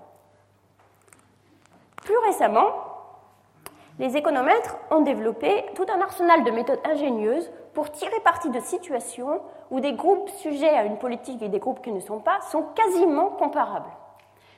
[2.03, 2.69] Plus récemment,
[4.01, 9.41] les économètres ont développé tout un arsenal de méthodes ingénieuses pour tirer parti de situations
[9.71, 12.65] où des groupes sujets à une politique et des groupes qui ne sont pas sont
[12.75, 13.91] quasiment comparables.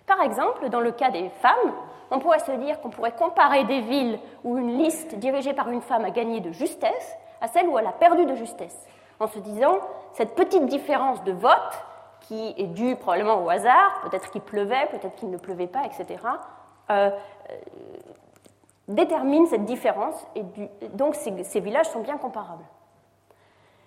[0.07, 1.75] Par exemple, dans le cas des femmes,
[2.11, 5.83] on pourrait se dire qu'on pourrait comparer des villes où une liste dirigée par une
[5.83, 8.87] femme a gagné de justesse à celle où elle a perdu de justesse,
[9.21, 9.79] en se disant
[10.13, 11.85] cette petite différence de vote
[12.23, 16.07] qui est due probablement au hasard, peut-être qu'il pleuvait, peut-être qu'il ne pleuvait pas, etc.,
[16.91, 17.11] euh,
[17.51, 17.55] euh,
[18.89, 20.43] détermine cette différence et
[20.95, 22.65] donc ces, villages sont bien comparables.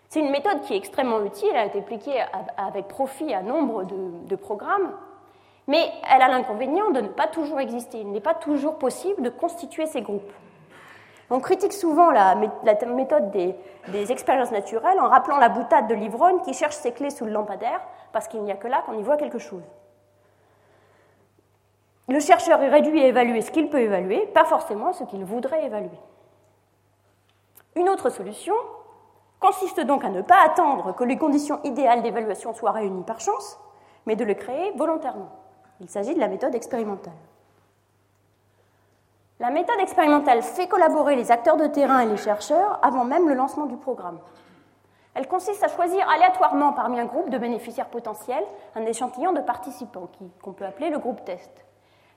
[0.09, 2.23] C'est une méthode qui est extrêmement utile, elle a été appliquée
[2.57, 4.91] avec profit à nombre de programmes,
[5.67, 7.99] mais elle a l'inconvénient de ne pas toujours exister.
[7.99, 10.31] Il n'est pas toujours possible de constituer ces groupes.
[11.33, 16.53] On critique souvent la, méthode des, expériences naturelles en rappelant la boutade de l'ivrogne qui
[16.53, 17.79] cherche ses clés sous le lampadaire,
[18.11, 19.63] parce qu'il n'y a que là qu'on y voit quelque chose.
[22.09, 25.65] Le chercheur est réduit à évaluer ce qu'il peut évaluer, pas forcément ce qu'il voudrait
[25.65, 25.97] évaluer.
[27.77, 28.55] Une autre solution
[29.39, 33.57] consiste donc à ne pas attendre que les conditions idéales d'évaluation soient réunies par chance,
[34.05, 35.31] mais de le créer volontairement.
[35.79, 37.13] Il s'agit de la méthode expérimentale.
[39.41, 43.33] La méthode expérimentale fait collaborer les acteurs de terrain et les chercheurs avant même le
[43.33, 44.19] lancement du programme.
[45.15, 48.43] Elle consiste à choisir aléatoirement parmi un groupe de bénéficiaires potentiels
[48.75, 50.11] un échantillon de participants
[50.43, 51.65] qu'on peut appeler le groupe test.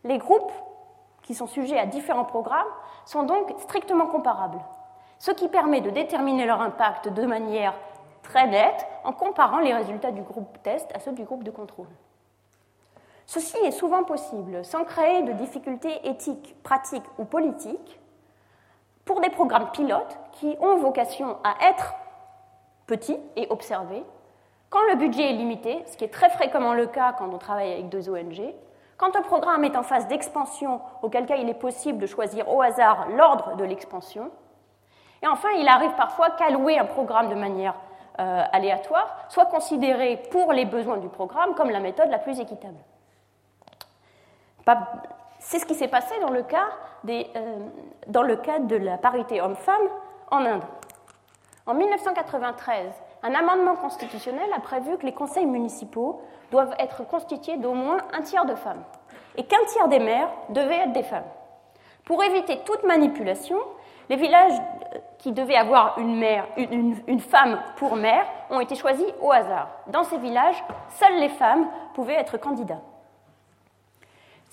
[0.04, 0.52] Les groupes
[1.22, 2.68] qui sont sujets à différents programmes
[3.06, 4.60] sont donc strictement comparables,
[5.18, 7.72] ce qui permet de déterminer leur impact de manière
[8.22, 11.88] très nette en comparant les résultats du groupe test à ceux du groupe de contrôle.
[13.26, 18.00] Ceci est souvent possible sans créer de difficultés éthiques, pratiques ou politiques
[19.04, 21.94] pour des programmes pilotes qui ont vocation à être
[22.86, 24.04] petits et observés,
[24.70, 27.72] quand le budget est limité, ce qui est très fréquemment le cas quand on travaille
[27.72, 28.54] avec deux ONG,
[28.96, 32.60] quand un programme est en phase d'expansion, auquel cas il est possible de choisir au
[32.60, 34.30] hasard l'ordre de l'expansion,
[35.22, 37.74] et enfin il arrive parfois qu'allouer un programme de manière
[38.20, 42.78] euh, aléatoire soit considéré pour les besoins du programme comme la méthode la plus équitable.
[45.38, 46.68] C'est ce qui s'est passé dans le, cas
[47.04, 47.56] des, euh,
[48.06, 49.88] dans le cadre de la parité homme-femme
[50.30, 50.62] en Inde.
[51.66, 52.92] En 1993,
[53.22, 58.20] un amendement constitutionnel a prévu que les conseils municipaux doivent être constitués d'au moins un
[58.20, 58.84] tiers de femmes
[59.36, 61.24] et qu'un tiers des maires devaient être des femmes.
[62.04, 63.58] Pour éviter toute manipulation,
[64.10, 69.06] les villages euh, qui devaient avoir une, mère, une, femme pour maire ont été choisis
[69.20, 69.68] au hasard.
[69.86, 72.82] Dans ces villages, seules les femmes pouvaient être candidats.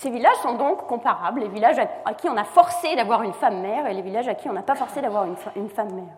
[0.01, 3.61] Ces villages sont donc comparables, les villages à qui on a forcé d'avoir une femme
[3.61, 6.15] mère et les villages à qui on n'a pas forcé d'avoir une, femme mère.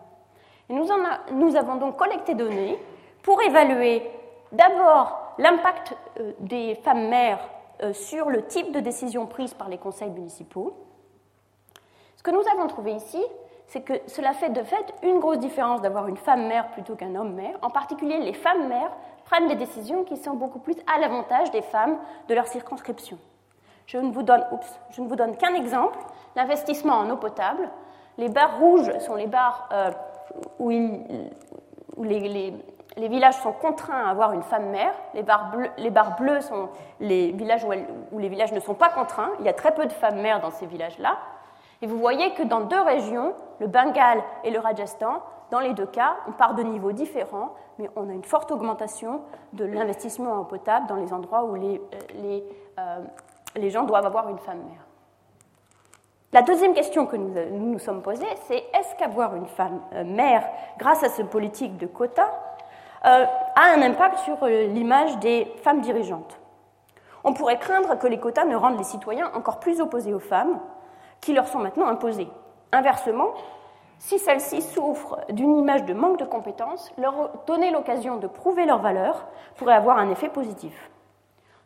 [0.70, 0.86] Et nous,
[1.32, 2.78] nous avons donc collecté données
[3.22, 4.10] pour évaluer
[4.52, 7.46] d'abord l'impact euh, des femmes mères
[7.82, 10.74] euh, sur le type de décision prise par les conseils municipaux.
[12.16, 13.22] Ce que nous avons trouvé ici,
[13.66, 17.14] c'est que cela fait de fait une grosse différence d'avoir une femme mère plutôt qu'un
[17.16, 17.58] homme mère.
[17.60, 18.92] En particulier, les femmes mères
[19.26, 23.18] prennent des décisions qui sont beaucoup plus à l'avantage des femmes de leur circonscription.
[23.86, 24.44] Je ne vous donne,
[24.98, 25.98] donne qu'un exemple,
[26.36, 27.68] l'investissement en eau potable.
[28.18, 29.90] Les barres rouges sont les barres euh,
[30.58, 32.52] où, les,
[32.96, 36.68] les villages sont contraints à avoir une femme mère, les barres, bleues, sont
[37.00, 39.92] les villages où, les villages ne sont pas contraints, il y a très peu de
[39.92, 41.18] femmes mères dans ces villages-là.
[41.82, 45.86] Et vous voyez que dans deux régions, le Bengale et le Rajasthan, dans les deux
[45.86, 49.22] cas, on part de niveaux différents, mais on a une forte augmentation
[49.52, 52.40] de l'investissement en potable dans les endroits où les, euh,
[52.78, 52.98] euh,
[53.56, 54.84] les, gens doivent avoir une femme mère.
[56.32, 60.44] La deuxième question que nous nous, sommes posée, c'est est-ce qu'avoir une femme euh, mère,
[60.78, 62.32] grâce à ce politique de quotas,
[63.04, 66.40] euh, a un impact sur euh, l'image des femmes dirigeantes?
[67.22, 70.58] On pourrait craindre que les quotas ne rendent les citoyens encore plus opposés aux femmes,
[71.20, 72.28] qui leur sont maintenant imposées.
[72.72, 73.32] Inversement,
[73.98, 78.78] si celles-ci souffrent d'une image de manque de compétences, leur donner l'occasion de prouver leur
[78.78, 79.24] valeur
[79.56, 80.90] pourrait avoir un effet positif.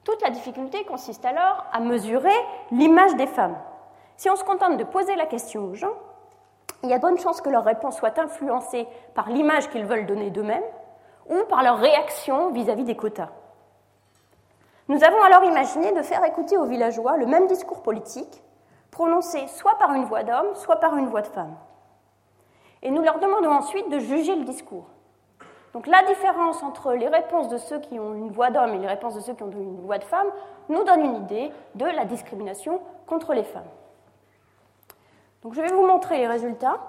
[0.08, 2.32] Toute la difficulté consiste alors à mesurer
[2.70, 3.58] l'image des femmes.
[4.16, 5.92] Si on se contente de poser la question aux gens,
[6.82, 10.30] il y a bonne chance que leur réponse soit influencée par l'image qu'ils veulent donner
[10.30, 10.64] d'eux-mêmes,
[11.28, 13.28] ou par leur réaction vis-à-vis des quotas.
[14.88, 18.42] Nous avons alors imaginé de faire écouter aux villageois le même discours politique,
[18.90, 21.54] prononcé soit par une voix d'homme, soit par une voix de femme.
[22.80, 24.86] Et nous leur demandons ensuite de juger le discours.
[25.78, 28.88] Donc la différence entre les réponses de ceux qui ont une voix d'homme et les
[28.88, 30.26] réponses de ceux qui ont une voix de femme
[30.68, 33.62] nous donne une idée de la discrimination contre les femmes.
[35.44, 36.80] Donc je vais vous montrer les résultats.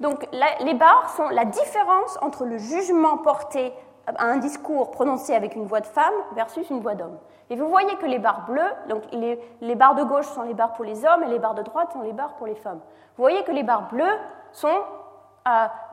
[0.00, 3.72] Donc les barres sont la différence entre le jugement porté
[4.08, 7.16] à un discours prononcé avec une voix de femme versus une voix d'homme.
[7.48, 10.72] Et vous voyez que les barres bleues, donc les, barres de gauche sont les barres
[10.72, 12.80] pour les hommes et les barres de droite sont les barres pour les femmes.
[13.16, 14.18] Vous voyez que les barres bleues
[14.50, 14.82] sont,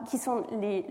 [0.06, 0.84] qui sont les,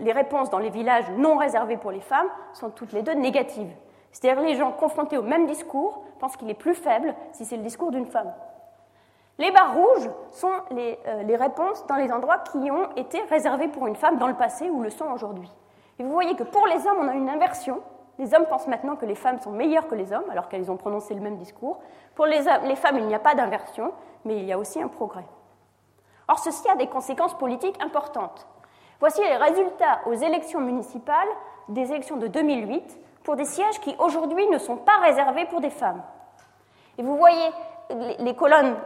[0.00, 3.72] les réponses dans les villages non réservés pour les femmes, sont toutes les deux négatives.
[4.12, 7.62] C'est-à-dire les gens confrontés au même discours pensent qu'il est plus faible si c'est le
[7.62, 8.32] discours d'une femme.
[9.38, 13.86] Les barres rouges sont euh, les, réponses dans les endroits qui ont été réservés pour
[13.86, 15.50] une femme dans le passé ou le sont aujourd'hui.
[15.98, 17.80] Et vous voyez que pour les hommes, on a une inversion.
[18.18, 20.76] Les hommes pensent maintenant que les femmes sont meilleures que les hommes, alors qu'elles ont
[20.76, 21.80] prononcé le même discours.
[22.14, 23.92] Pour les, les femmes, il n'y a pas d'inversion,
[24.26, 25.24] mais il y a aussi un progrès.
[26.32, 28.46] Or, ceci a des conséquences politiques importantes.
[29.00, 31.28] Voici les résultats aux élections municipales
[31.68, 35.68] des élections de 2008 pour des sièges qui aujourd'hui ne sont pas réservés pour des
[35.68, 36.02] femmes.
[36.96, 37.50] Et vous voyez
[38.18, 38.76] les colonnes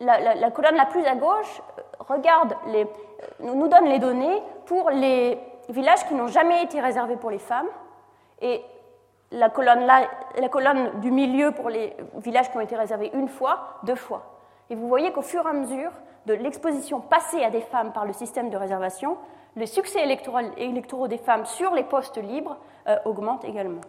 [0.00, 4.90] la, colonne la plus à gauche euh, regarde les, euh, nous donne les données pour
[4.90, 5.38] les
[5.68, 7.68] villages qui n'ont jamais été réservés pour les femmes
[8.40, 8.64] et
[9.30, 13.78] la colonne, la colonne du milieu pour les villages qui ont été réservés une fois,
[13.84, 14.24] deux fois.
[14.70, 15.92] Et vous voyez qu'au fur et à mesure
[16.28, 19.16] de l'exposition passée à des femmes par le système de réservation,
[19.56, 23.80] le succès électoraux des femmes sur les postes libres euh, augmente également.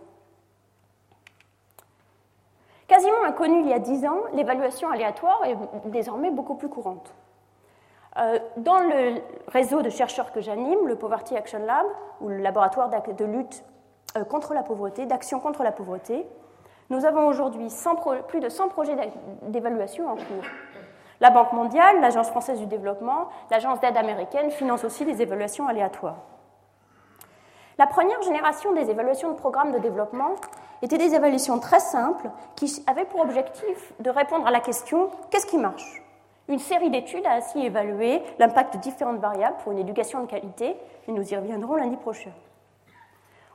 [2.87, 7.13] Quasiment inconnue il y a 10 ans, l'évaluation aléatoire est désormais beaucoup plus courante.
[8.17, 11.85] Euh, dans le réseau de chercheurs que j'anime, le Poverty Action Lab,
[12.21, 13.63] ou le laboratoire de lutte
[14.17, 16.25] euh, contre la pauvreté, d'action contre la pauvreté,
[16.89, 17.67] nous avons aujourd'hui
[18.27, 18.95] plus de 100 projets
[19.43, 20.43] d'évaluation en cours.
[21.21, 26.17] La Banque mondiale, l'Agence française du développement, l'Agence d'aide américaine financent aussi des évaluations aléatoires.
[27.77, 30.35] La première génération des évaluations de programmes de développement
[30.81, 35.45] étaient des évaluations très simples qui avaient pour objectif de répondre à la question qu'est-ce
[35.45, 36.01] qui marche?
[36.47, 40.75] Une série d'études a ainsi évalué l'impact de différentes variables pour une éducation de qualité,
[41.07, 42.31] et nous y reviendrons lundi prochain.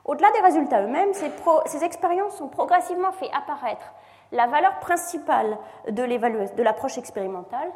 [0.05, 1.31] Au-delà des résultats eux-mêmes, ces,
[1.65, 3.91] ces, expériences ont progressivement fait apparaître
[4.35, 5.57] la valeur principale
[5.89, 7.71] de l'approche expérimentale.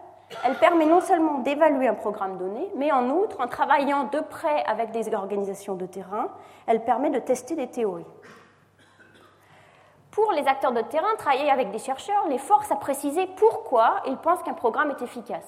[0.46, 4.64] Elle permet non seulement d'évaluer un programme donné, mais en outre, en travaillant de près
[4.66, 6.28] avec des organisations de terrain,
[6.68, 8.06] elle permet de tester des théories.
[10.12, 14.18] Pour les acteurs de terrain, travailler avec des chercheurs les force à préciser pourquoi ils
[14.18, 15.48] pensent qu'un programme est efficace.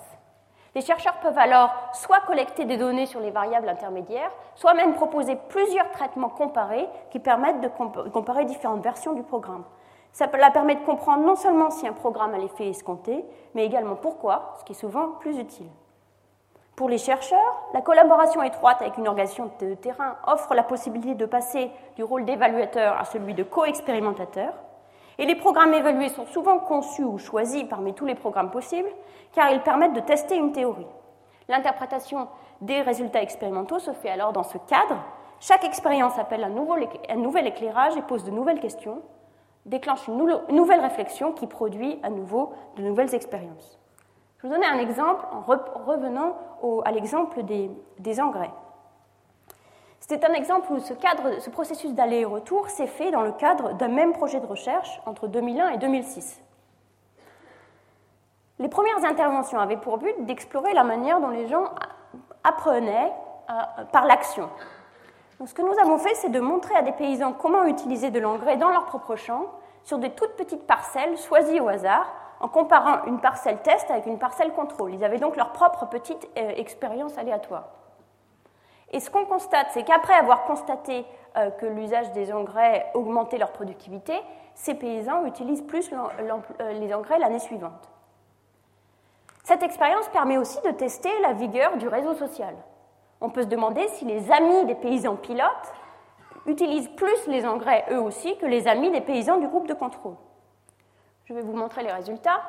[0.74, 5.36] Les chercheurs peuvent alors soit collecter des données sur les variables intermédiaires, soit même proposer
[5.50, 7.70] plusieurs traitements comparés qui permettent de
[8.10, 9.66] comparer différentes versions du programme.
[10.14, 14.56] Cela permet de comprendre non seulement si un programme a l'effet escompté, mais également pourquoi,
[14.60, 15.70] ce qui est souvent plus utile.
[16.76, 21.26] Pour les chercheurs, la collaboration étroite avec une organisation de terrain offre la possibilité de
[21.26, 24.54] passer du rôle d'évaluateur à celui de co-expérimentateur.
[25.18, 28.90] Et les programmes évalués sont souvent conçus ou choisis parmi tous les programmes possibles,
[29.34, 30.88] car ils permettent de tester une théorie.
[31.48, 32.28] L'interprétation
[32.62, 34.98] des résultats expérimentaux se fait alors dans ce cadre.
[35.40, 39.02] Chaque expérience appelle un, nouvel éclairage et pose de nouvelles questions,
[39.66, 40.18] déclenche une
[40.50, 43.80] nouvelle réflexion qui produit à nouveau de nouvelles expériences.
[44.42, 46.36] Je vous donner un exemple en revenant
[46.84, 48.50] à l'exemple des, engrais.
[50.00, 53.88] C'est un exemple où ce, processus d'aller et retour s'est fait dans le cadre d'un
[53.88, 56.42] même projet de recherche entre 2001 et 2006.
[58.58, 61.70] Les premières interventions avaient pour but d'explorer la manière dont les gens
[62.44, 63.12] apprenaient
[63.92, 64.50] par l'action.
[65.46, 68.58] Ce que nous avons fait, c'est de montrer à des paysans comment utiliser de l'engrais
[68.58, 69.46] dans leur propre champ,
[69.84, 74.20] sur des toutes petites parcelles choisies au hasard, en comparant une parcelle test avec une
[74.20, 74.94] parcelle contrôle.
[74.94, 77.66] Ils avaient donc leur propre petite euh, expérience aléatoire.
[78.92, 81.06] Et ce qu'on constate, c'est qu'après avoir constaté
[81.38, 84.14] euh, que l'usage des engrais augmentait leur productivité,
[84.54, 87.90] ces paysans utilisent plus euh, les engrais l'année suivante.
[89.44, 92.54] Cette expérience permet aussi de tester la vigueur du réseau social.
[93.22, 95.74] On peut se demander si les amis des paysans pilotes
[96.48, 100.16] utilisent plus les engrais eux aussi que les amis des paysans du groupe de contrôle.
[101.26, 102.42] Je vais vous montrer les résultats.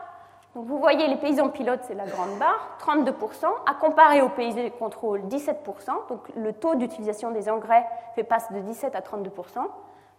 [0.54, 4.68] Vous voyez, les paysans pilotes, c'est la grande barre, 32%, à comparer aux paysans de
[4.68, 6.08] contrôle, 17%.
[6.08, 9.30] Donc le taux d'utilisation des engrais fait passe de 17 à 32%.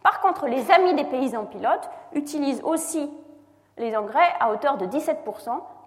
[0.02, 3.12] Par contre, les amis des paysans pilotes utilisent aussi
[3.78, 5.16] les engrais à hauteur de 17%,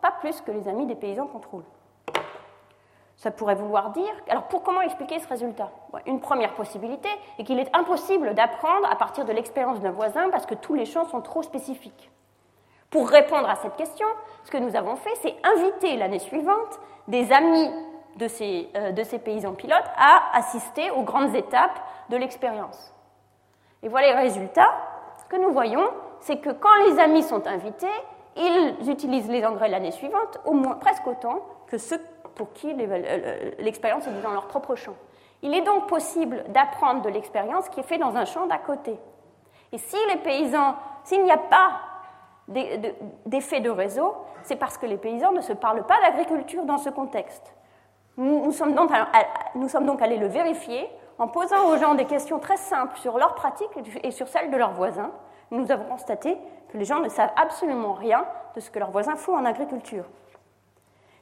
[0.00, 1.64] pas plus que les amis des paysans contrôle.
[3.16, 4.12] Ça pourrait vouloir dire.
[4.28, 5.70] Alors, pour comment expliquer ce résultat?
[6.04, 7.08] Une première possibilité
[7.38, 10.84] est qu'il est impossible d'apprendre à partir de l'expérience d'un voisin parce que tous les
[10.84, 12.10] champs sont trop spécifiques.
[12.90, 14.06] Pour répondre à cette question,
[14.44, 17.70] ce que nous avons fait, c'est inviter l'année suivante des amis
[18.16, 21.78] de ces, euh, de ces paysans pilotes à assister aux grandes étapes
[22.10, 22.94] de l'expérience.
[23.82, 24.72] Et voilà les résultats.
[25.18, 25.88] Ce que nous voyons,
[26.20, 27.86] c'est que quand les amis sont invités,
[28.36, 32.00] ils utilisent les engrais l'année suivante au moins presque autant que ceux
[32.36, 34.94] pour qui euh, l'expérience est dans leur propre champ.
[35.42, 38.96] Il est donc possible d'apprendre de l'expérience qui est faite dans un champ d'à côté.
[39.72, 41.80] Et si les paysans, s'il n'y a pas
[43.26, 44.14] d'effet de réseau,
[44.44, 47.54] c'est parce que les paysans ne se parlent pas d'agriculture dans ce contexte.
[48.16, 52.96] Nous, nous sommes donc allés le vérifier en posant aux gens des questions très simples
[52.98, 53.70] sur leurs pratiques
[54.02, 55.10] et sur celles de leurs voisins.
[55.50, 58.24] Nous avons constaté que les gens ne savent absolument rien
[58.54, 60.04] de ce que leurs voisins font en agriculture.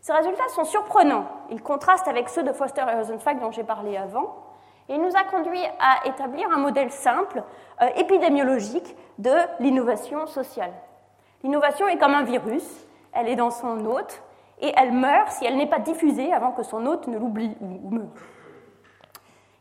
[0.05, 1.24] Ces résultats sont surprenants.
[1.48, 4.36] Ils contrastent avec ceux de Foster et Rosenfeld dont j'ai parlé avant.
[4.90, 7.42] Et il nous a conduit à établir un modèle simple,
[7.80, 10.74] euh, épidémiologique, de l'innovation sociale.
[11.42, 14.22] L'innovation est comme un virus, elle est dans son hôte
[14.61, 17.88] et elle meurt si elle n'est pas diffusée avant que son hôte ne l'oublie ou
[17.88, 18.05] meure.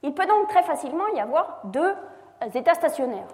[0.01, 1.95] Il peut donc très facilement y avoir deux
[2.53, 3.29] états stationnaires.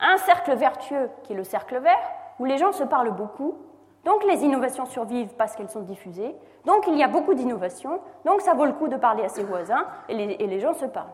[0.00, 2.00] Un cercle vertueux qui est le cercle vert,
[2.38, 3.58] où les gens se parlent beaucoup,
[4.04, 6.34] donc les innovations survivent parce qu'elles sont diffusées,
[6.64, 9.42] donc il y a beaucoup d'innovations, donc ça vaut le coup de parler à ses
[9.42, 11.12] voisins et les, gens se parlent.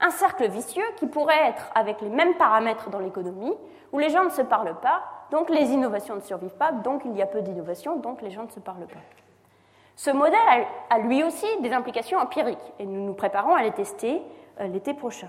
[0.00, 3.54] Un cercle vicieux qui pourrait être avec les mêmes paramètres dans l'économie,
[3.92, 7.16] où les gens ne se parlent pas, donc les innovations ne survivent pas, donc il
[7.16, 9.00] y a peu d'innovations, donc les gens ne se parlent pas.
[9.94, 14.22] Ce modèle a, lui aussi des implications empiriques et nous nous préparons à les tester
[14.60, 15.28] euh, l'été prochain.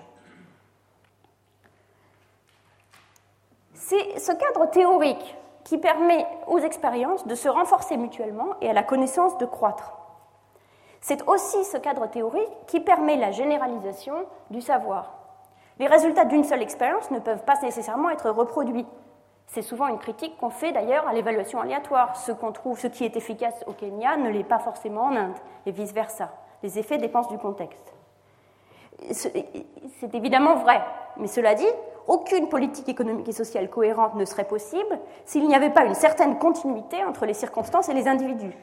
[3.73, 8.83] C'est ce cadre théorique qui permet aux expériences de se renforcer mutuellement et à la
[8.83, 9.93] connaissance de croître.
[11.01, 15.13] C'est aussi ce cadre théorique qui permet la généralisation du savoir.
[15.79, 18.85] Les résultats d'une seule expérience ne peuvent pas nécessairement être reproduits.
[19.47, 22.15] C'est souvent une critique qu'on fait d'ailleurs à l'évaluation aléatoire.
[22.15, 25.37] Ce qu'on trouve, ce qui est efficace au Kenya ne l'est pas forcément en Inde,
[25.65, 26.29] et vice-versa.
[26.61, 27.93] Les effets dépendent du contexte.
[29.11, 30.81] C'est évidemment vrai,
[31.17, 31.67] mais cela dit,
[32.07, 36.37] aucune politique économique et sociale cohérente ne serait possible s'il n'y avait pas une certaine
[36.37, 38.55] continuité entre les circonstances et les individus.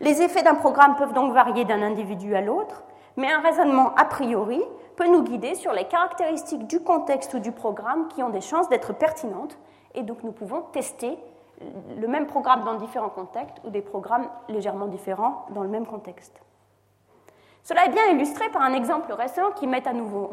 [0.00, 2.84] Les effets d'un programme peuvent donc varier d'un individu à l'autre,
[3.16, 4.62] mais un raisonnement a priori
[4.96, 8.68] peut nous guider sur les caractéristiques du contexte ou du programme qui ont des chances
[8.68, 9.58] d'être pertinentes
[9.94, 11.18] et donc nous pouvons tester
[11.98, 16.40] le même programme dans différents contextes ou des programmes légèrement différents dans le même contexte.
[17.62, 20.30] Cela est bien illustré par un exemple récent qui met à nouveau,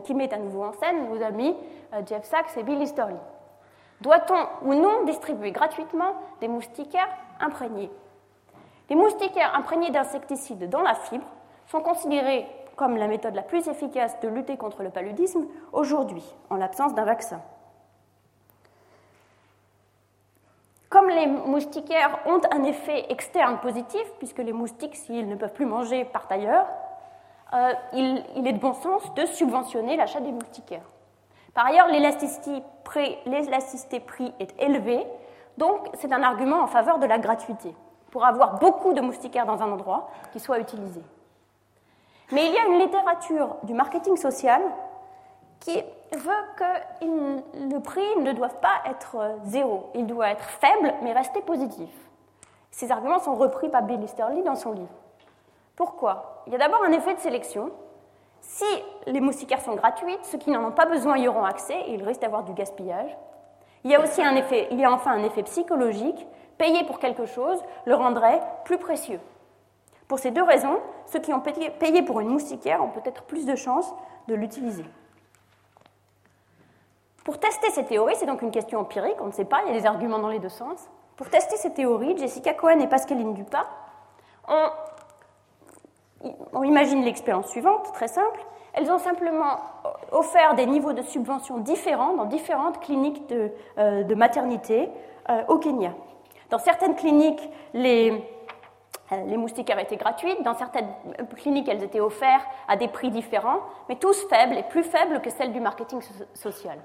[0.64, 1.56] en scène nos amis
[1.94, 3.16] euh, Jeff Sachs et Bill Story.
[4.02, 7.10] Doit-on ou non distribuer gratuitement des moustiquaires
[7.40, 7.92] imprégnés?
[8.90, 11.28] Les moustiquaires imprégnés d'insecticides dans la fibre
[11.66, 16.58] sont considérés comme la méthode la plus efficace de lutter contre le paludisme aujourd'hui, en
[16.58, 17.42] l'absence d'un vaccin.
[20.90, 25.66] Comme les moustiquaires ont un effet externe positif, puisque les moustiques, s'ils ne peuvent plus
[25.66, 26.66] manger, partent ailleurs,
[27.54, 30.90] euh, il, est de bon sens de subventionner l'achat des moustiquaires.
[31.54, 35.06] Par ailleurs, l'élasticité prix est élevée,
[35.58, 37.74] donc c'est un argument en faveur de la gratuité,
[38.12, 41.02] pour avoir beaucoup de moustiquaires dans un endroit qui soit utilisé.
[42.32, 44.62] Mais il y a une littérature du marketing social
[45.60, 45.82] qui
[46.12, 47.06] veut que
[47.74, 51.90] le prix ne doit pas être euh, zéro, il doit être faible mais rester positif.
[52.72, 54.94] Ces arguments sont repris par Bill Easterly dans son livre.
[55.78, 56.42] Pourquoi?
[56.48, 57.72] Il y a d'abord un effet de sélection.
[58.42, 58.66] Si
[59.06, 62.04] les moustiquaires sont gratuites, ceux qui n'en ont pas besoin y auront accès et il
[62.04, 63.16] risque d'avoir du gaspillage.
[63.86, 66.28] Il y a aussi un effet, il y a enfin un effet psychologique.
[66.58, 69.20] Payer pour quelque chose le rendrait plus précieux.
[70.08, 73.56] Pour ces deux raisons, ceux qui ont payé pour une moustiquaire ont peut-être plus de
[73.56, 73.94] chances
[74.28, 74.86] de l'utiliser.
[77.24, 79.78] Pour tester ces théories, c'est donc une question empirique, on ne sait pas, il y
[79.78, 80.90] a des arguments dans les deux sens.
[81.18, 83.68] Pour tester ces théories, Jessica Cohen et Pascaline Dupas
[84.48, 84.70] ont,
[86.54, 88.40] on imagine l'expérience suivante, très simple.
[88.74, 89.58] Elles ont simplement
[90.12, 94.90] offert des niveaux de subvention différents dans différentes cliniques de, euh, maternité
[95.30, 95.94] euh, au Kenya.
[96.50, 98.24] Dans certaines cliniques, les,
[99.12, 100.90] euh, moustiquaires étaient gratuites, dans certaines
[101.36, 103.60] cliniques, elles étaient offertes à des prix différents,
[103.90, 106.02] mais tous faibles et plus faibles que celles du marketing
[106.34, 106.78] social.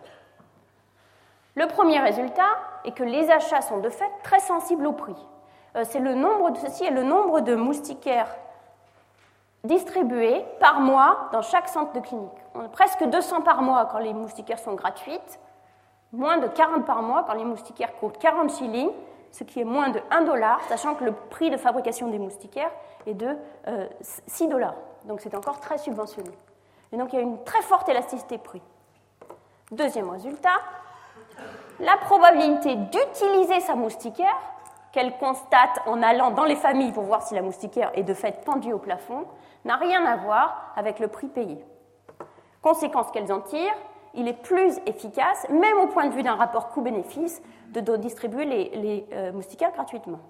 [1.55, 2.49] Le premier résultat
[2.85, 5.17] est que les achats sont de fait très sensibles au prix.
[5.77, 8.35] Euh, c'est le nombre de, ceci est le nombre de moustiquaires
[9.65, 12.31] distribués par mois dans chaque centre de clinique.
[12.55, 15.39] On a presque 200 par mois quand les moustiquaires sont gratuites,
[16.13, 18.93] moins de 40 par mois quand les moustiquaires coûtent 40 shillings,
[19.31, 22.71] ce qui est moins de 1 dollar, sachant que le prix de fabrication des moustiquaires
[23.07, 23.37] est de
[24.27, 24.75] 6 euh, dollars.
[25.05, 26.31] Donc c'est encore très subventionné.
[26.93, 28.63] Et donc il y a une très forte élasticité prix.
[29.71, 30.61] Deuxième résultat,
[31.81, 34.37] la probabilité d'utiliser sa moustiquaire,
[34.93, 38.45] qu'elle constate en allant dans les familles pour voir si la moustiquaire est de fait
[38.45, 39.27] pendue au plafond,
[39.65, 41.65] n'a rien à voir avec le prix payé.
[42.61, 43.75] Conséquence qu'elles en tirent,
[44.15, 49.07] il est plus efficace, même au point de vue d'un rapport coût-bénéfice, de distribuer les,
[49.13, 50.21] euh, moustiquaires gratuitement.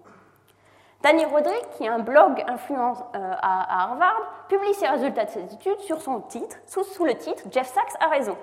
[1.03, 5.53] Danny Roderick, qui a un blog influence euh, à, Harvard, publie ses résultats de ses
[5.53, 8.37] études sur son titre, sous le titre Jeff Sachs a raison.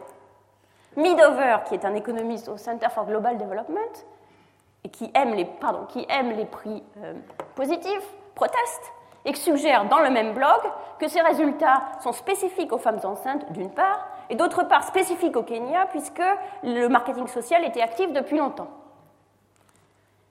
[0.97, 4.05] Midover, qui est un économiste au Center for Global Development,
[4.91, 7.13] qui aime les, pardon, qui aime les prix euh,
[7.55, 8.93] positifs, proteste
[9.25, 10.59] et suggère dans le même blog
[10.99, 15.43] que ces résultats sont spécifiques aux femmes enceintes, d'une part, et d'autre part spécifiques au
[15.43, 16.21] Kenya, puisque
[16.63, 18.69] le marketing social était actif depuis longtemps.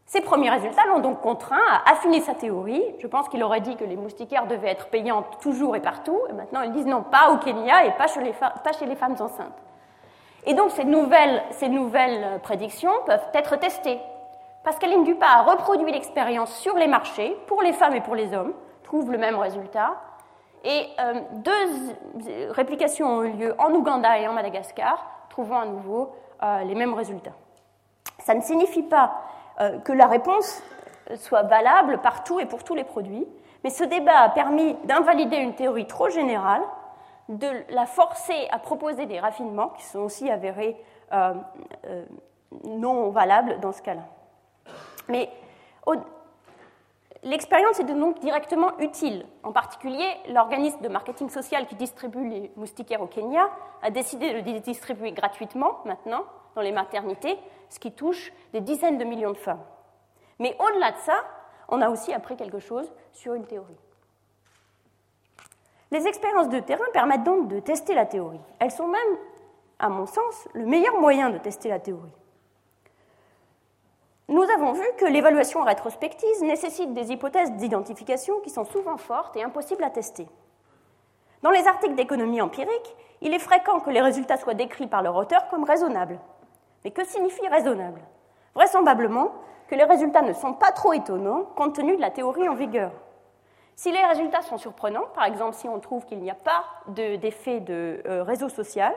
[0.07, 2.83] Ces premiers résultats l'ont donc contraint à affiner sa théorie.
[2.99, 6.33] Je pense qu'il aurait dit que les moustiquaires devaient être payants toujours et partout, et
[6.33, 9.17] maintenant ils disent non, pas au Kenya et pas chez les, pas chez les femmes
[9.21, 9.63] enceintes.
[10.47, 14.01] Et donc ces nouvelles, ces nouvelles prédictions peuvent être testées.
[14.65, 18.53] Pascaline Dupas a reproduit l'expérience sur les marchés, pour les femmes et pour les hommes,
[18.83, 19.97] trouve le même résultat.
[20.65, 26.13] Et euh, deux réplications ont eu lieu en Ouganda et en Madagascar, trouvant à nouveau
[26.43, 27.37] euh, les mêmes résultats.
[28.21, 29.15] Ça ne signifie pas
[29.61, 30.63] euh, que la réponse
[31.17, 33.27] soit valable partout et pour tous les produits,
[33.65, 36.63] mais ce débat a permis d'invalider une théorie trop générale
[37.29, 40.77] de la forcer à proposer des raffinements qui sont aussi avérés
[41.13, 41.35] euh,
[41.87, 42.05] euh,
[42.65, 44.05] non valables dans ce cas-là.
[45.09, 45.31] Mais
[47.23, 49.27] l'expérience est donc directement utile.
[49.43, 53.49] En particulier, l'organisme de marketing social qui distribue les moustiquaires au Kenya
[53.83, 57.39] a décidé de les distribuer gratuitement maintenant dans les maternités,
[57.69, 59.63] ce qui touche des dizaines de millions de femmes.
[60.39, 61.25] Mais au-delà de ça,
[61.69, 63.77] on a aussi appris quelque chose sur une théorie.
[65.91, 68.41] Les expériences de terrain permettent donc de tester la théorie.
[68.59, 69.17] Elles sont même,
[69.79, 72.13] à mon sens, le meilleur moyen de tester la théorie.
[74.29, 79.43] Nous avons vu que l'évaluation rétrospective nécessite des hypothèses d'identification qui sont souvent fortes et
[79.43, 80.29] impossibles à tester.
[81.43, 85.17] Dans les articles d'économie empirique, il est fréquent que les résultats soient décrits par leur
[85.17, 86.21] auteur comme raisonnables.
[86.85, 88.03] Mais que signifie raisonnable
[88.55, 89.33] Vraisemblablement
[89.67, 92.93] que les résultats ne sont pas trop étonnants compte tenu de la théorie en vigueur.
[93.77, 97.61] Si les résultats sont surprenants, par exemple si on trouve qu'il n'y a pas d'effet
[97.61, 98.93] de, euh, réseau social,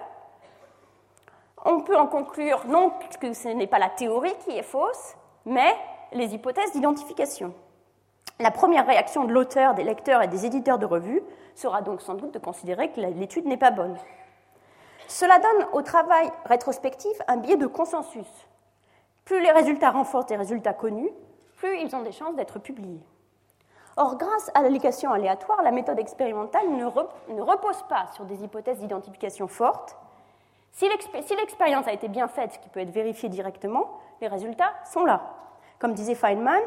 [1.63, 5.15] on peut en conclure non que ce n'est pas la théorie qui est fausse,
[5.45, 5.73] mais
[6.13, 7.53] les hypothèses d'identification.
[8.39, 11.21] La première réaction de l'auteur, des lecteurs et des éditeurs de revues
[11.55, 13.97] sera donc sans doute de considérer que l'étude n'est pas bonne.
[15.07, 18.27] Cela donne au travail rétrospectif un biais de consensus.
[19.25, 21.09] Plus les résultats renforcent des résultats connus,
[21.57, 23.01] plus ils ont des chances d'être publiés.
[23.97, 29.47] Or, grâce à l'allocation aléatoire, la méthode expérimentale ne, repose pas sur des hypothèses d'identification
[29.47, 29.97] fortes.
[30.71, 30.87] Si
[31.35, 35.21] l'expérience a été bien faite, ce qui peut être vérifié directement, les résultats sont là.
[35.79, 36.61] Comme disait Feynman,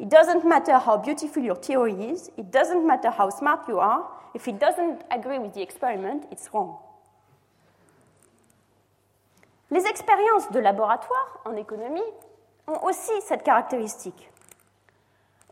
[0.00, 4.08] It doesn't matter how beautiful your theory is, it doesn't matter how smart you are,
[4.32, 6.76] if it doesn't agree with the experiment, it's wrong.
[9.70, 12.00] Les expériences de laboratoire en économie
[12.68, 14.30] ont aussi cette caractéristique.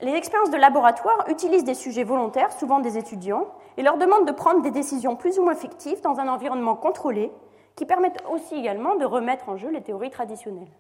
[0.00, 4.32] Les expériences de laboratoire utilisent des sujets volontaires, souvent des étudiants, et leur demandent de
[4.32, 7.32] prendre des décisions plus ou moins fictives dans un environnement contrôlé,
[7.76, 10.72] qui permettent aussi également de remettre en jeu les théories traditionnelles.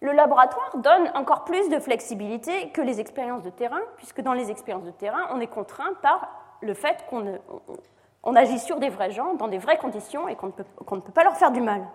[0.00, 4.50] Le laboratoire donne encore plus de flexibilité que les expériences de terrain, puisque dans les
[4.50, 6.28] expériences de terrain, on est contraint par
[6.60, 10.52] le fait qu'on agit sur des vrais gens, dans des vraies conditions, et qu'on ne,
[10.96, 11.86] ne, peut pas leur faire du mal.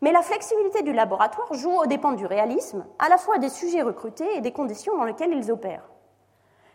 [0.00, 3.82] Mais la flexibilité du laboratoire joue aux dépens du réalisme, à la fois des sujets
[3.82, 5.88] recrutés et des conditions dans lesquelles ils opèrent.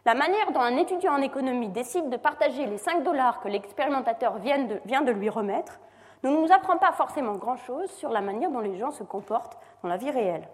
[0.06, 4.38] La manière dont un étudiant en économie décide de partager les 5 dollars que l'expérimentateur
[4.38, 5.80] vient de, lui remettre
[6.24, 9.88] ne nous apprend pas forcément grand-chose sur la manière dont les gens se comportent dans
[9.88, 10.48] la vie réelle.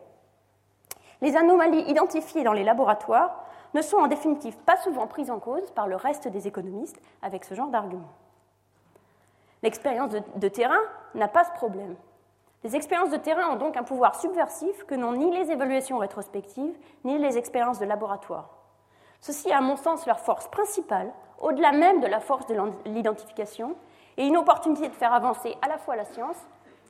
[1.22, 3.44] Les anomalies identifiées dans les laboratoires
[3.74, 7.44] ne sont en définitive pas souvent prises en cause par le reste des économistes avec
[7.44, 8.10] ce genre d'argument.
[9.64, 10.80] L'expérience de, terrain
[11.16, 11.96] n'a pas ce problème.
[12.64, 16.78] Les expériences de terrain ont donc un pouvoir subversif que n'ont ni les évaluations rétrospectives
[17.04, 18.59] ni les expériences de laboratoire.
[19.22, 22.56] Ceci est à mon sens leur force principale, au-delà même de la force de
[22.86, 23.76] l'identification,
[24.18, 26.38] et une opportunité de faire avancer à la fois la science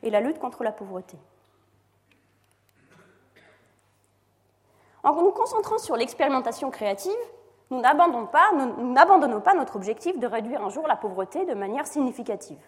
[0.02, 1.18] et la lutte contre la pauvreté.
[5.04, 7.12] En nous concentrant sur l'expérimentation créative,
[7.70, 8.52] nous n'abandonnons pas,
[9.42, 12.60] pas, notre objectif de réduire un jour la pauvreté de manière significative.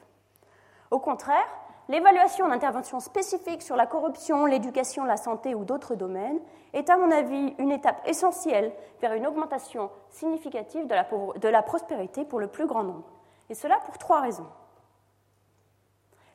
[0.92, 1.48] Au contraire,
[1.90, 6.40] l'évaluation d'interventions spécifiques sur la corruption, l'éducation, la santé ou d'autres domaines
[6.74, 8.72] est, à mon avis, une étape essentielle
[9.02, 13.10] vers une augmentation significative de la, prospérité pour le plus grand nombre.
[13.50, 14.48] Et cela pour trois raisons.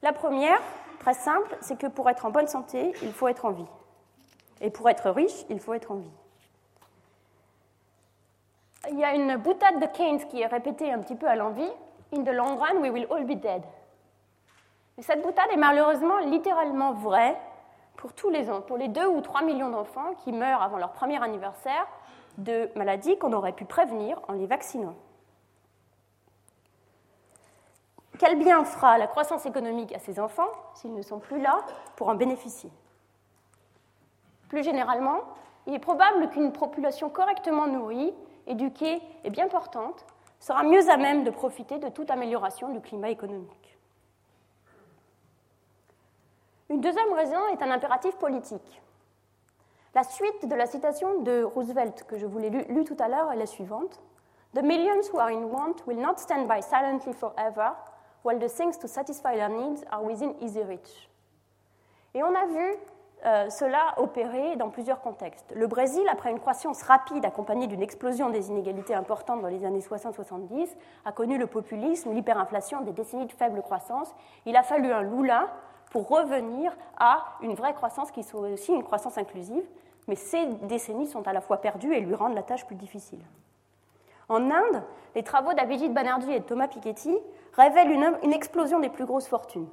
[0.02, 0.60] La première,
[1.00, 3.66] très simple, c'est que pour être en bonne santé, il faut être en vie.
[4.60, 6.12] Et pour être riche, il faut être en vie.
[8.90, 11.70] Il y a une boutade de Keynes qui est répétée un petit peu à l'envie
[12.12, 13.62] In the long run, we will all be dead.
[14.98, 17.38] Et cette boutade est malheureusement littéralement vraie
[17.96, 20.92] pour tous les ans, pour les 2 ou 3 millions d'enfants qui meurent avant leur
[20.92, 21.86] premier anniversaire
[22.38, 24.94] de maladies qu'on aurait pu prévenir en les vaccinant.
[28.18, 31.58] Quel bien fera la croissance économique à ces enfants s'ils ne sont plus là
[31.96, 32.70] pour en bénéficier?
[34.48, 35.20] Plus généralement,
[35.66, 38.14] il est probable qu'une population correctement nourrie,
[38.46, 40.06] éduquée et bien portante
[40.38, 43.65] sera mieux à même de profiter de toute amélioration du climat économique.
[46.68, 48.82] Une deuxième raison est un impératif politique.
[49.94, 53.30] La suite de la citation de Roosevelt que je vous l'ai lue tout à l'heure
[53.30, 54.02] est la suivante.
[54.54, 57.72] The millions who are in want will not stand by silently forever,
[58.24, 61.08] while the things to satisfy their needs are within easy reach.
[62.14, 62.74] Et on a vu
[63.24, 65.52] euh, cela opéré dans plusieurs contextes.
[65.54, 69.80] Le Brésil, après une croissance rapide accompagnée d'une explosion des inégalités importantes dans les années
[69.80, 74.14] 60-70, a connu le populisme, l'hyperinflation, des décennies de faible croissance.
[74.46, 75.48] Il a fallu un Lula
[75.90, 79.64] pour revenir à une vraie croissance qui soit aussi une croissance inclusive,
[80.08, 83.20] mais ces décennies sont à la fois perdues et lui rendent la tâche plus difficile.
[84.28, 84.82] En Inde,
[85.14, 87.16] les travaux d'Abhijit Banerjee et de Thomas Piketty
[87.54, 89.68] révèlent une, une explosion des plus grosses fortunes.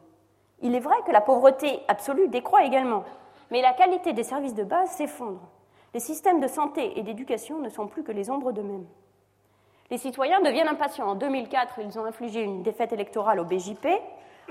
[0.61, 3.03] Il est vrai que la pauvreté absolue décroît également,
[3.51, 5.41] mais la qualité des services de base s'effondre.
[5.93, 8.86] Les systèmes de santé et d'éducation ne sont plus que les ombres d'eux-mêmes.
[9.91, 11.09] Les citoyens deviennent impatients.
[11.09, 13.88] En 2004, ils ont infligé une défaite électorale au BJP,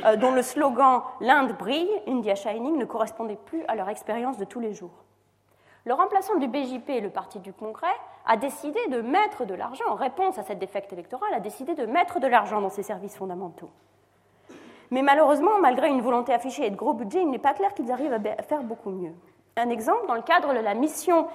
[0.05, 4.45] euh, dont le slogan L'Inde brille, India Shining, ne correspondait plus à leur expérience de
[4.45, 5.05] tous les jours.
[5.85, 7.87] Le remplaçant du BJP, le Parti du Congrès,
[8.25, 11.87] a décidé de mettre de l'argent, en réponse à cette défaite électorale, a décidé de
[11.87, 13.71] mettre de l'argent dans ces services fondamentaux.
[14.93, 17.91] Mais malheureusement, malgré une volonté affichée et de gros budgets, il n'est pas clair qu'ils
[17.91, 19.15] arrivent à faire beaucoup mieux.
[19.57, 21.27] Un exemple, dans le cadre de la mission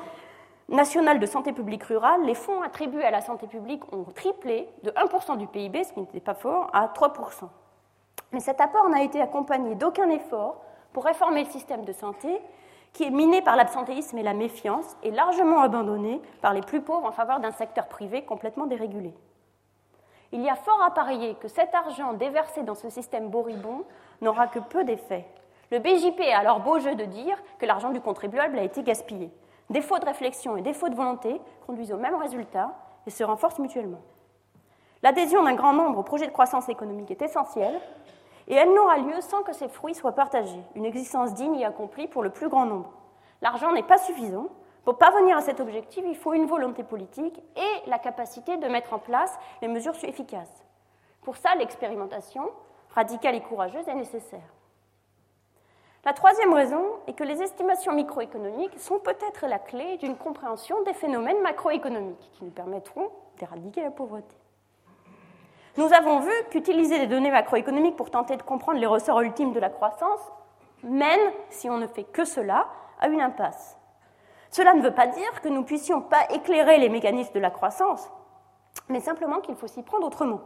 [0.70, 4.92] nationale de santé publique rurale, les fonds attribués à la santé publique ont triplé de
[4.92, 7.50] 1% du PIB, ce qui n'était pas fort, à 3%.
[8.32, 10.62] Mais cet apport n'a été accompagné d'aucun effort
[10.94, 12.42] pour réformer le système de santé,
[12.94, 17.06] qui est miné par l'absentéisme et la méfiance, et largement abandonné par les plus pauvres
[17.06, 19.14] en faveur d'un secteur privé complètement dérégulé
[20.32, 23.84] il y a fort à parier que cet argent déversé dans ce système boribond
[24.22, 25.26] n'aura que peu d'effet.
[25.72, 29.32] Le BJP a alors beau jeu de dire que l'argent du contribuable a été gaspillé.
[29.70, 32.74] Défaut de réflexion et défaut de volonté conduisent au même résultat
[33.06, 34.02] et se renforcent mutuellement.
[35.04, 37.80] L'adhésion d'un grand nombre au projet de croissance économique est essentielle
[38.48, 42.08] et elle n'aura lieu sans que ses fruits soient partagés, une existence digne et accomplie
[42.08, 42.94] pour le plus grand nombre.
[43.42, 44.48] L'argent n'est pas suffisant,
[44.86, 48.94] pour parvenir à cet objectif, il faut une volonté politique et la capacité de mettre
[48.94, 50.64] en place les mesures efficaces.
[51.22, 52.50] Pour ça, l'expérimentation
[52.92, 54.54] radicale et courageuse est nécessaire.
[56.06, 60.94] La troisième raison est que les estimations microéconomiques sont peut-être la clé d'une compréhension des
[60.94, 64.38] phénomènes macroéconomiques qui nous permettront d'éradiquer la pauvreté.
[65.78, 69.60] Nous avons vu qu'utiliser des données macroéconomiques pour tenter de comprendre les ressorts ultimes de
[69.60, 70.20] la croissance
[70.84, 72.68] mène, si on ne fait que cela,
[73.00, 73.78] à une impasse.
[74.50, 77.52] Cela ne veut pas dire que nous ne puissions pas éclairer les mécanismes de la
[77.52, 78.10] croissance,
[78.90, 80.42] mais simplement qu'il faut s'y prendre autrement.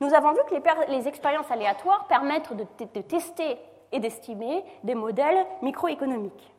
[0.00, 3.58] Nous avons vu que les, expériences aléatoires permettent de, de tester
[3.92, 6.52] et d'estimer des modèles microéconomiques.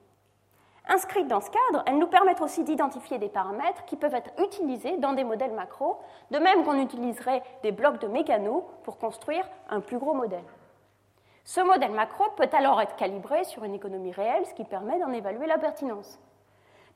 [0.89, 4.97] Inscrites dans ce cadre, elles nous permettent aussi d'identifier des paramètres qui peuvent être utilisés
[4.97, 5.97] dans des modèles macro,
[6.31, 10.45] de même qu'on utiliserait des blocs de mécanos pour construire un plus gros modèle.
[11.43, 15.11] Ce modèle macro peut alors être calibré sur une économie réelle, ce qui permet d'en
[15.11, 16.19] évaluer la pertinence.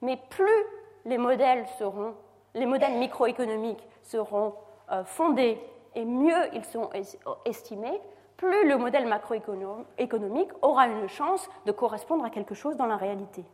[0.02, 0.66] Mais plus
[1.06, 2.16] les modèles, seront,
[2.54, 4.56] les modèles microéconomiques seront
[4.92, 5.60] euh, fondés
[5.96, 6.90] et mieux ils sont
[7.46, 8.02] estimés,
[8.38, 13.46] plus le modèle macroéconomique aura une chance de correspondre à quelque chose dans la réalité.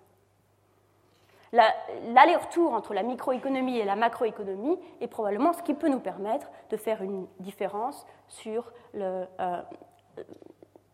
[1.58, 6.78] L'aller-retour entre la microéconomie et la macroéconomie est probablement ce qui peut nous permettre de
[6.78, 8.06] faire une différence
[8.46, 9.26] euh,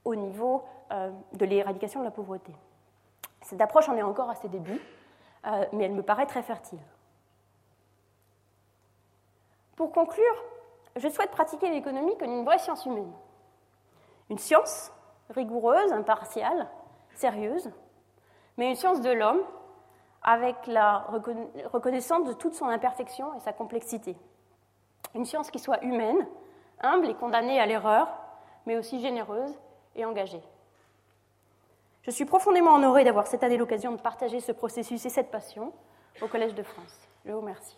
[0.06, 2.54] au niveau euh, de l'éradication de la pauvreté.
[3.42, 4.80] Cette approche en est encore à ses débuts,
[5.46, 6.80] euh, mais elle me paraît très fertile.
[9.76, 10.44] Pour conclure,
[10.96, 13.12] je souhaite pratiquer l'économie comme une vraie science humaine.
[14.30, 14.94] Une science
[15.30, 16.70] rigoureuse, impartiale,
[17.16, 17.70] sérieuse,
[18.58, 19.42] mais une science de l'homme
[20.24, 21.06] avec la
[21.72, 24.16] reconnaissance de toute son imperfection et sa complexité.
[25.16, 26.26] Une science qui soit humaine,
[26.82, 28.08] humble et condamnée à l'erreur,
[28.66, 29.54] mais aussi généreuse
[29.96, 30.42] et engagée.
[32.04, 35.72] Je suis profondément honorée d'avoir cette année l'occasion de partager ce processus et cette passion
[36.22, 37.08] au Collège de France.
[37.26, 37.78] Je vous remercie.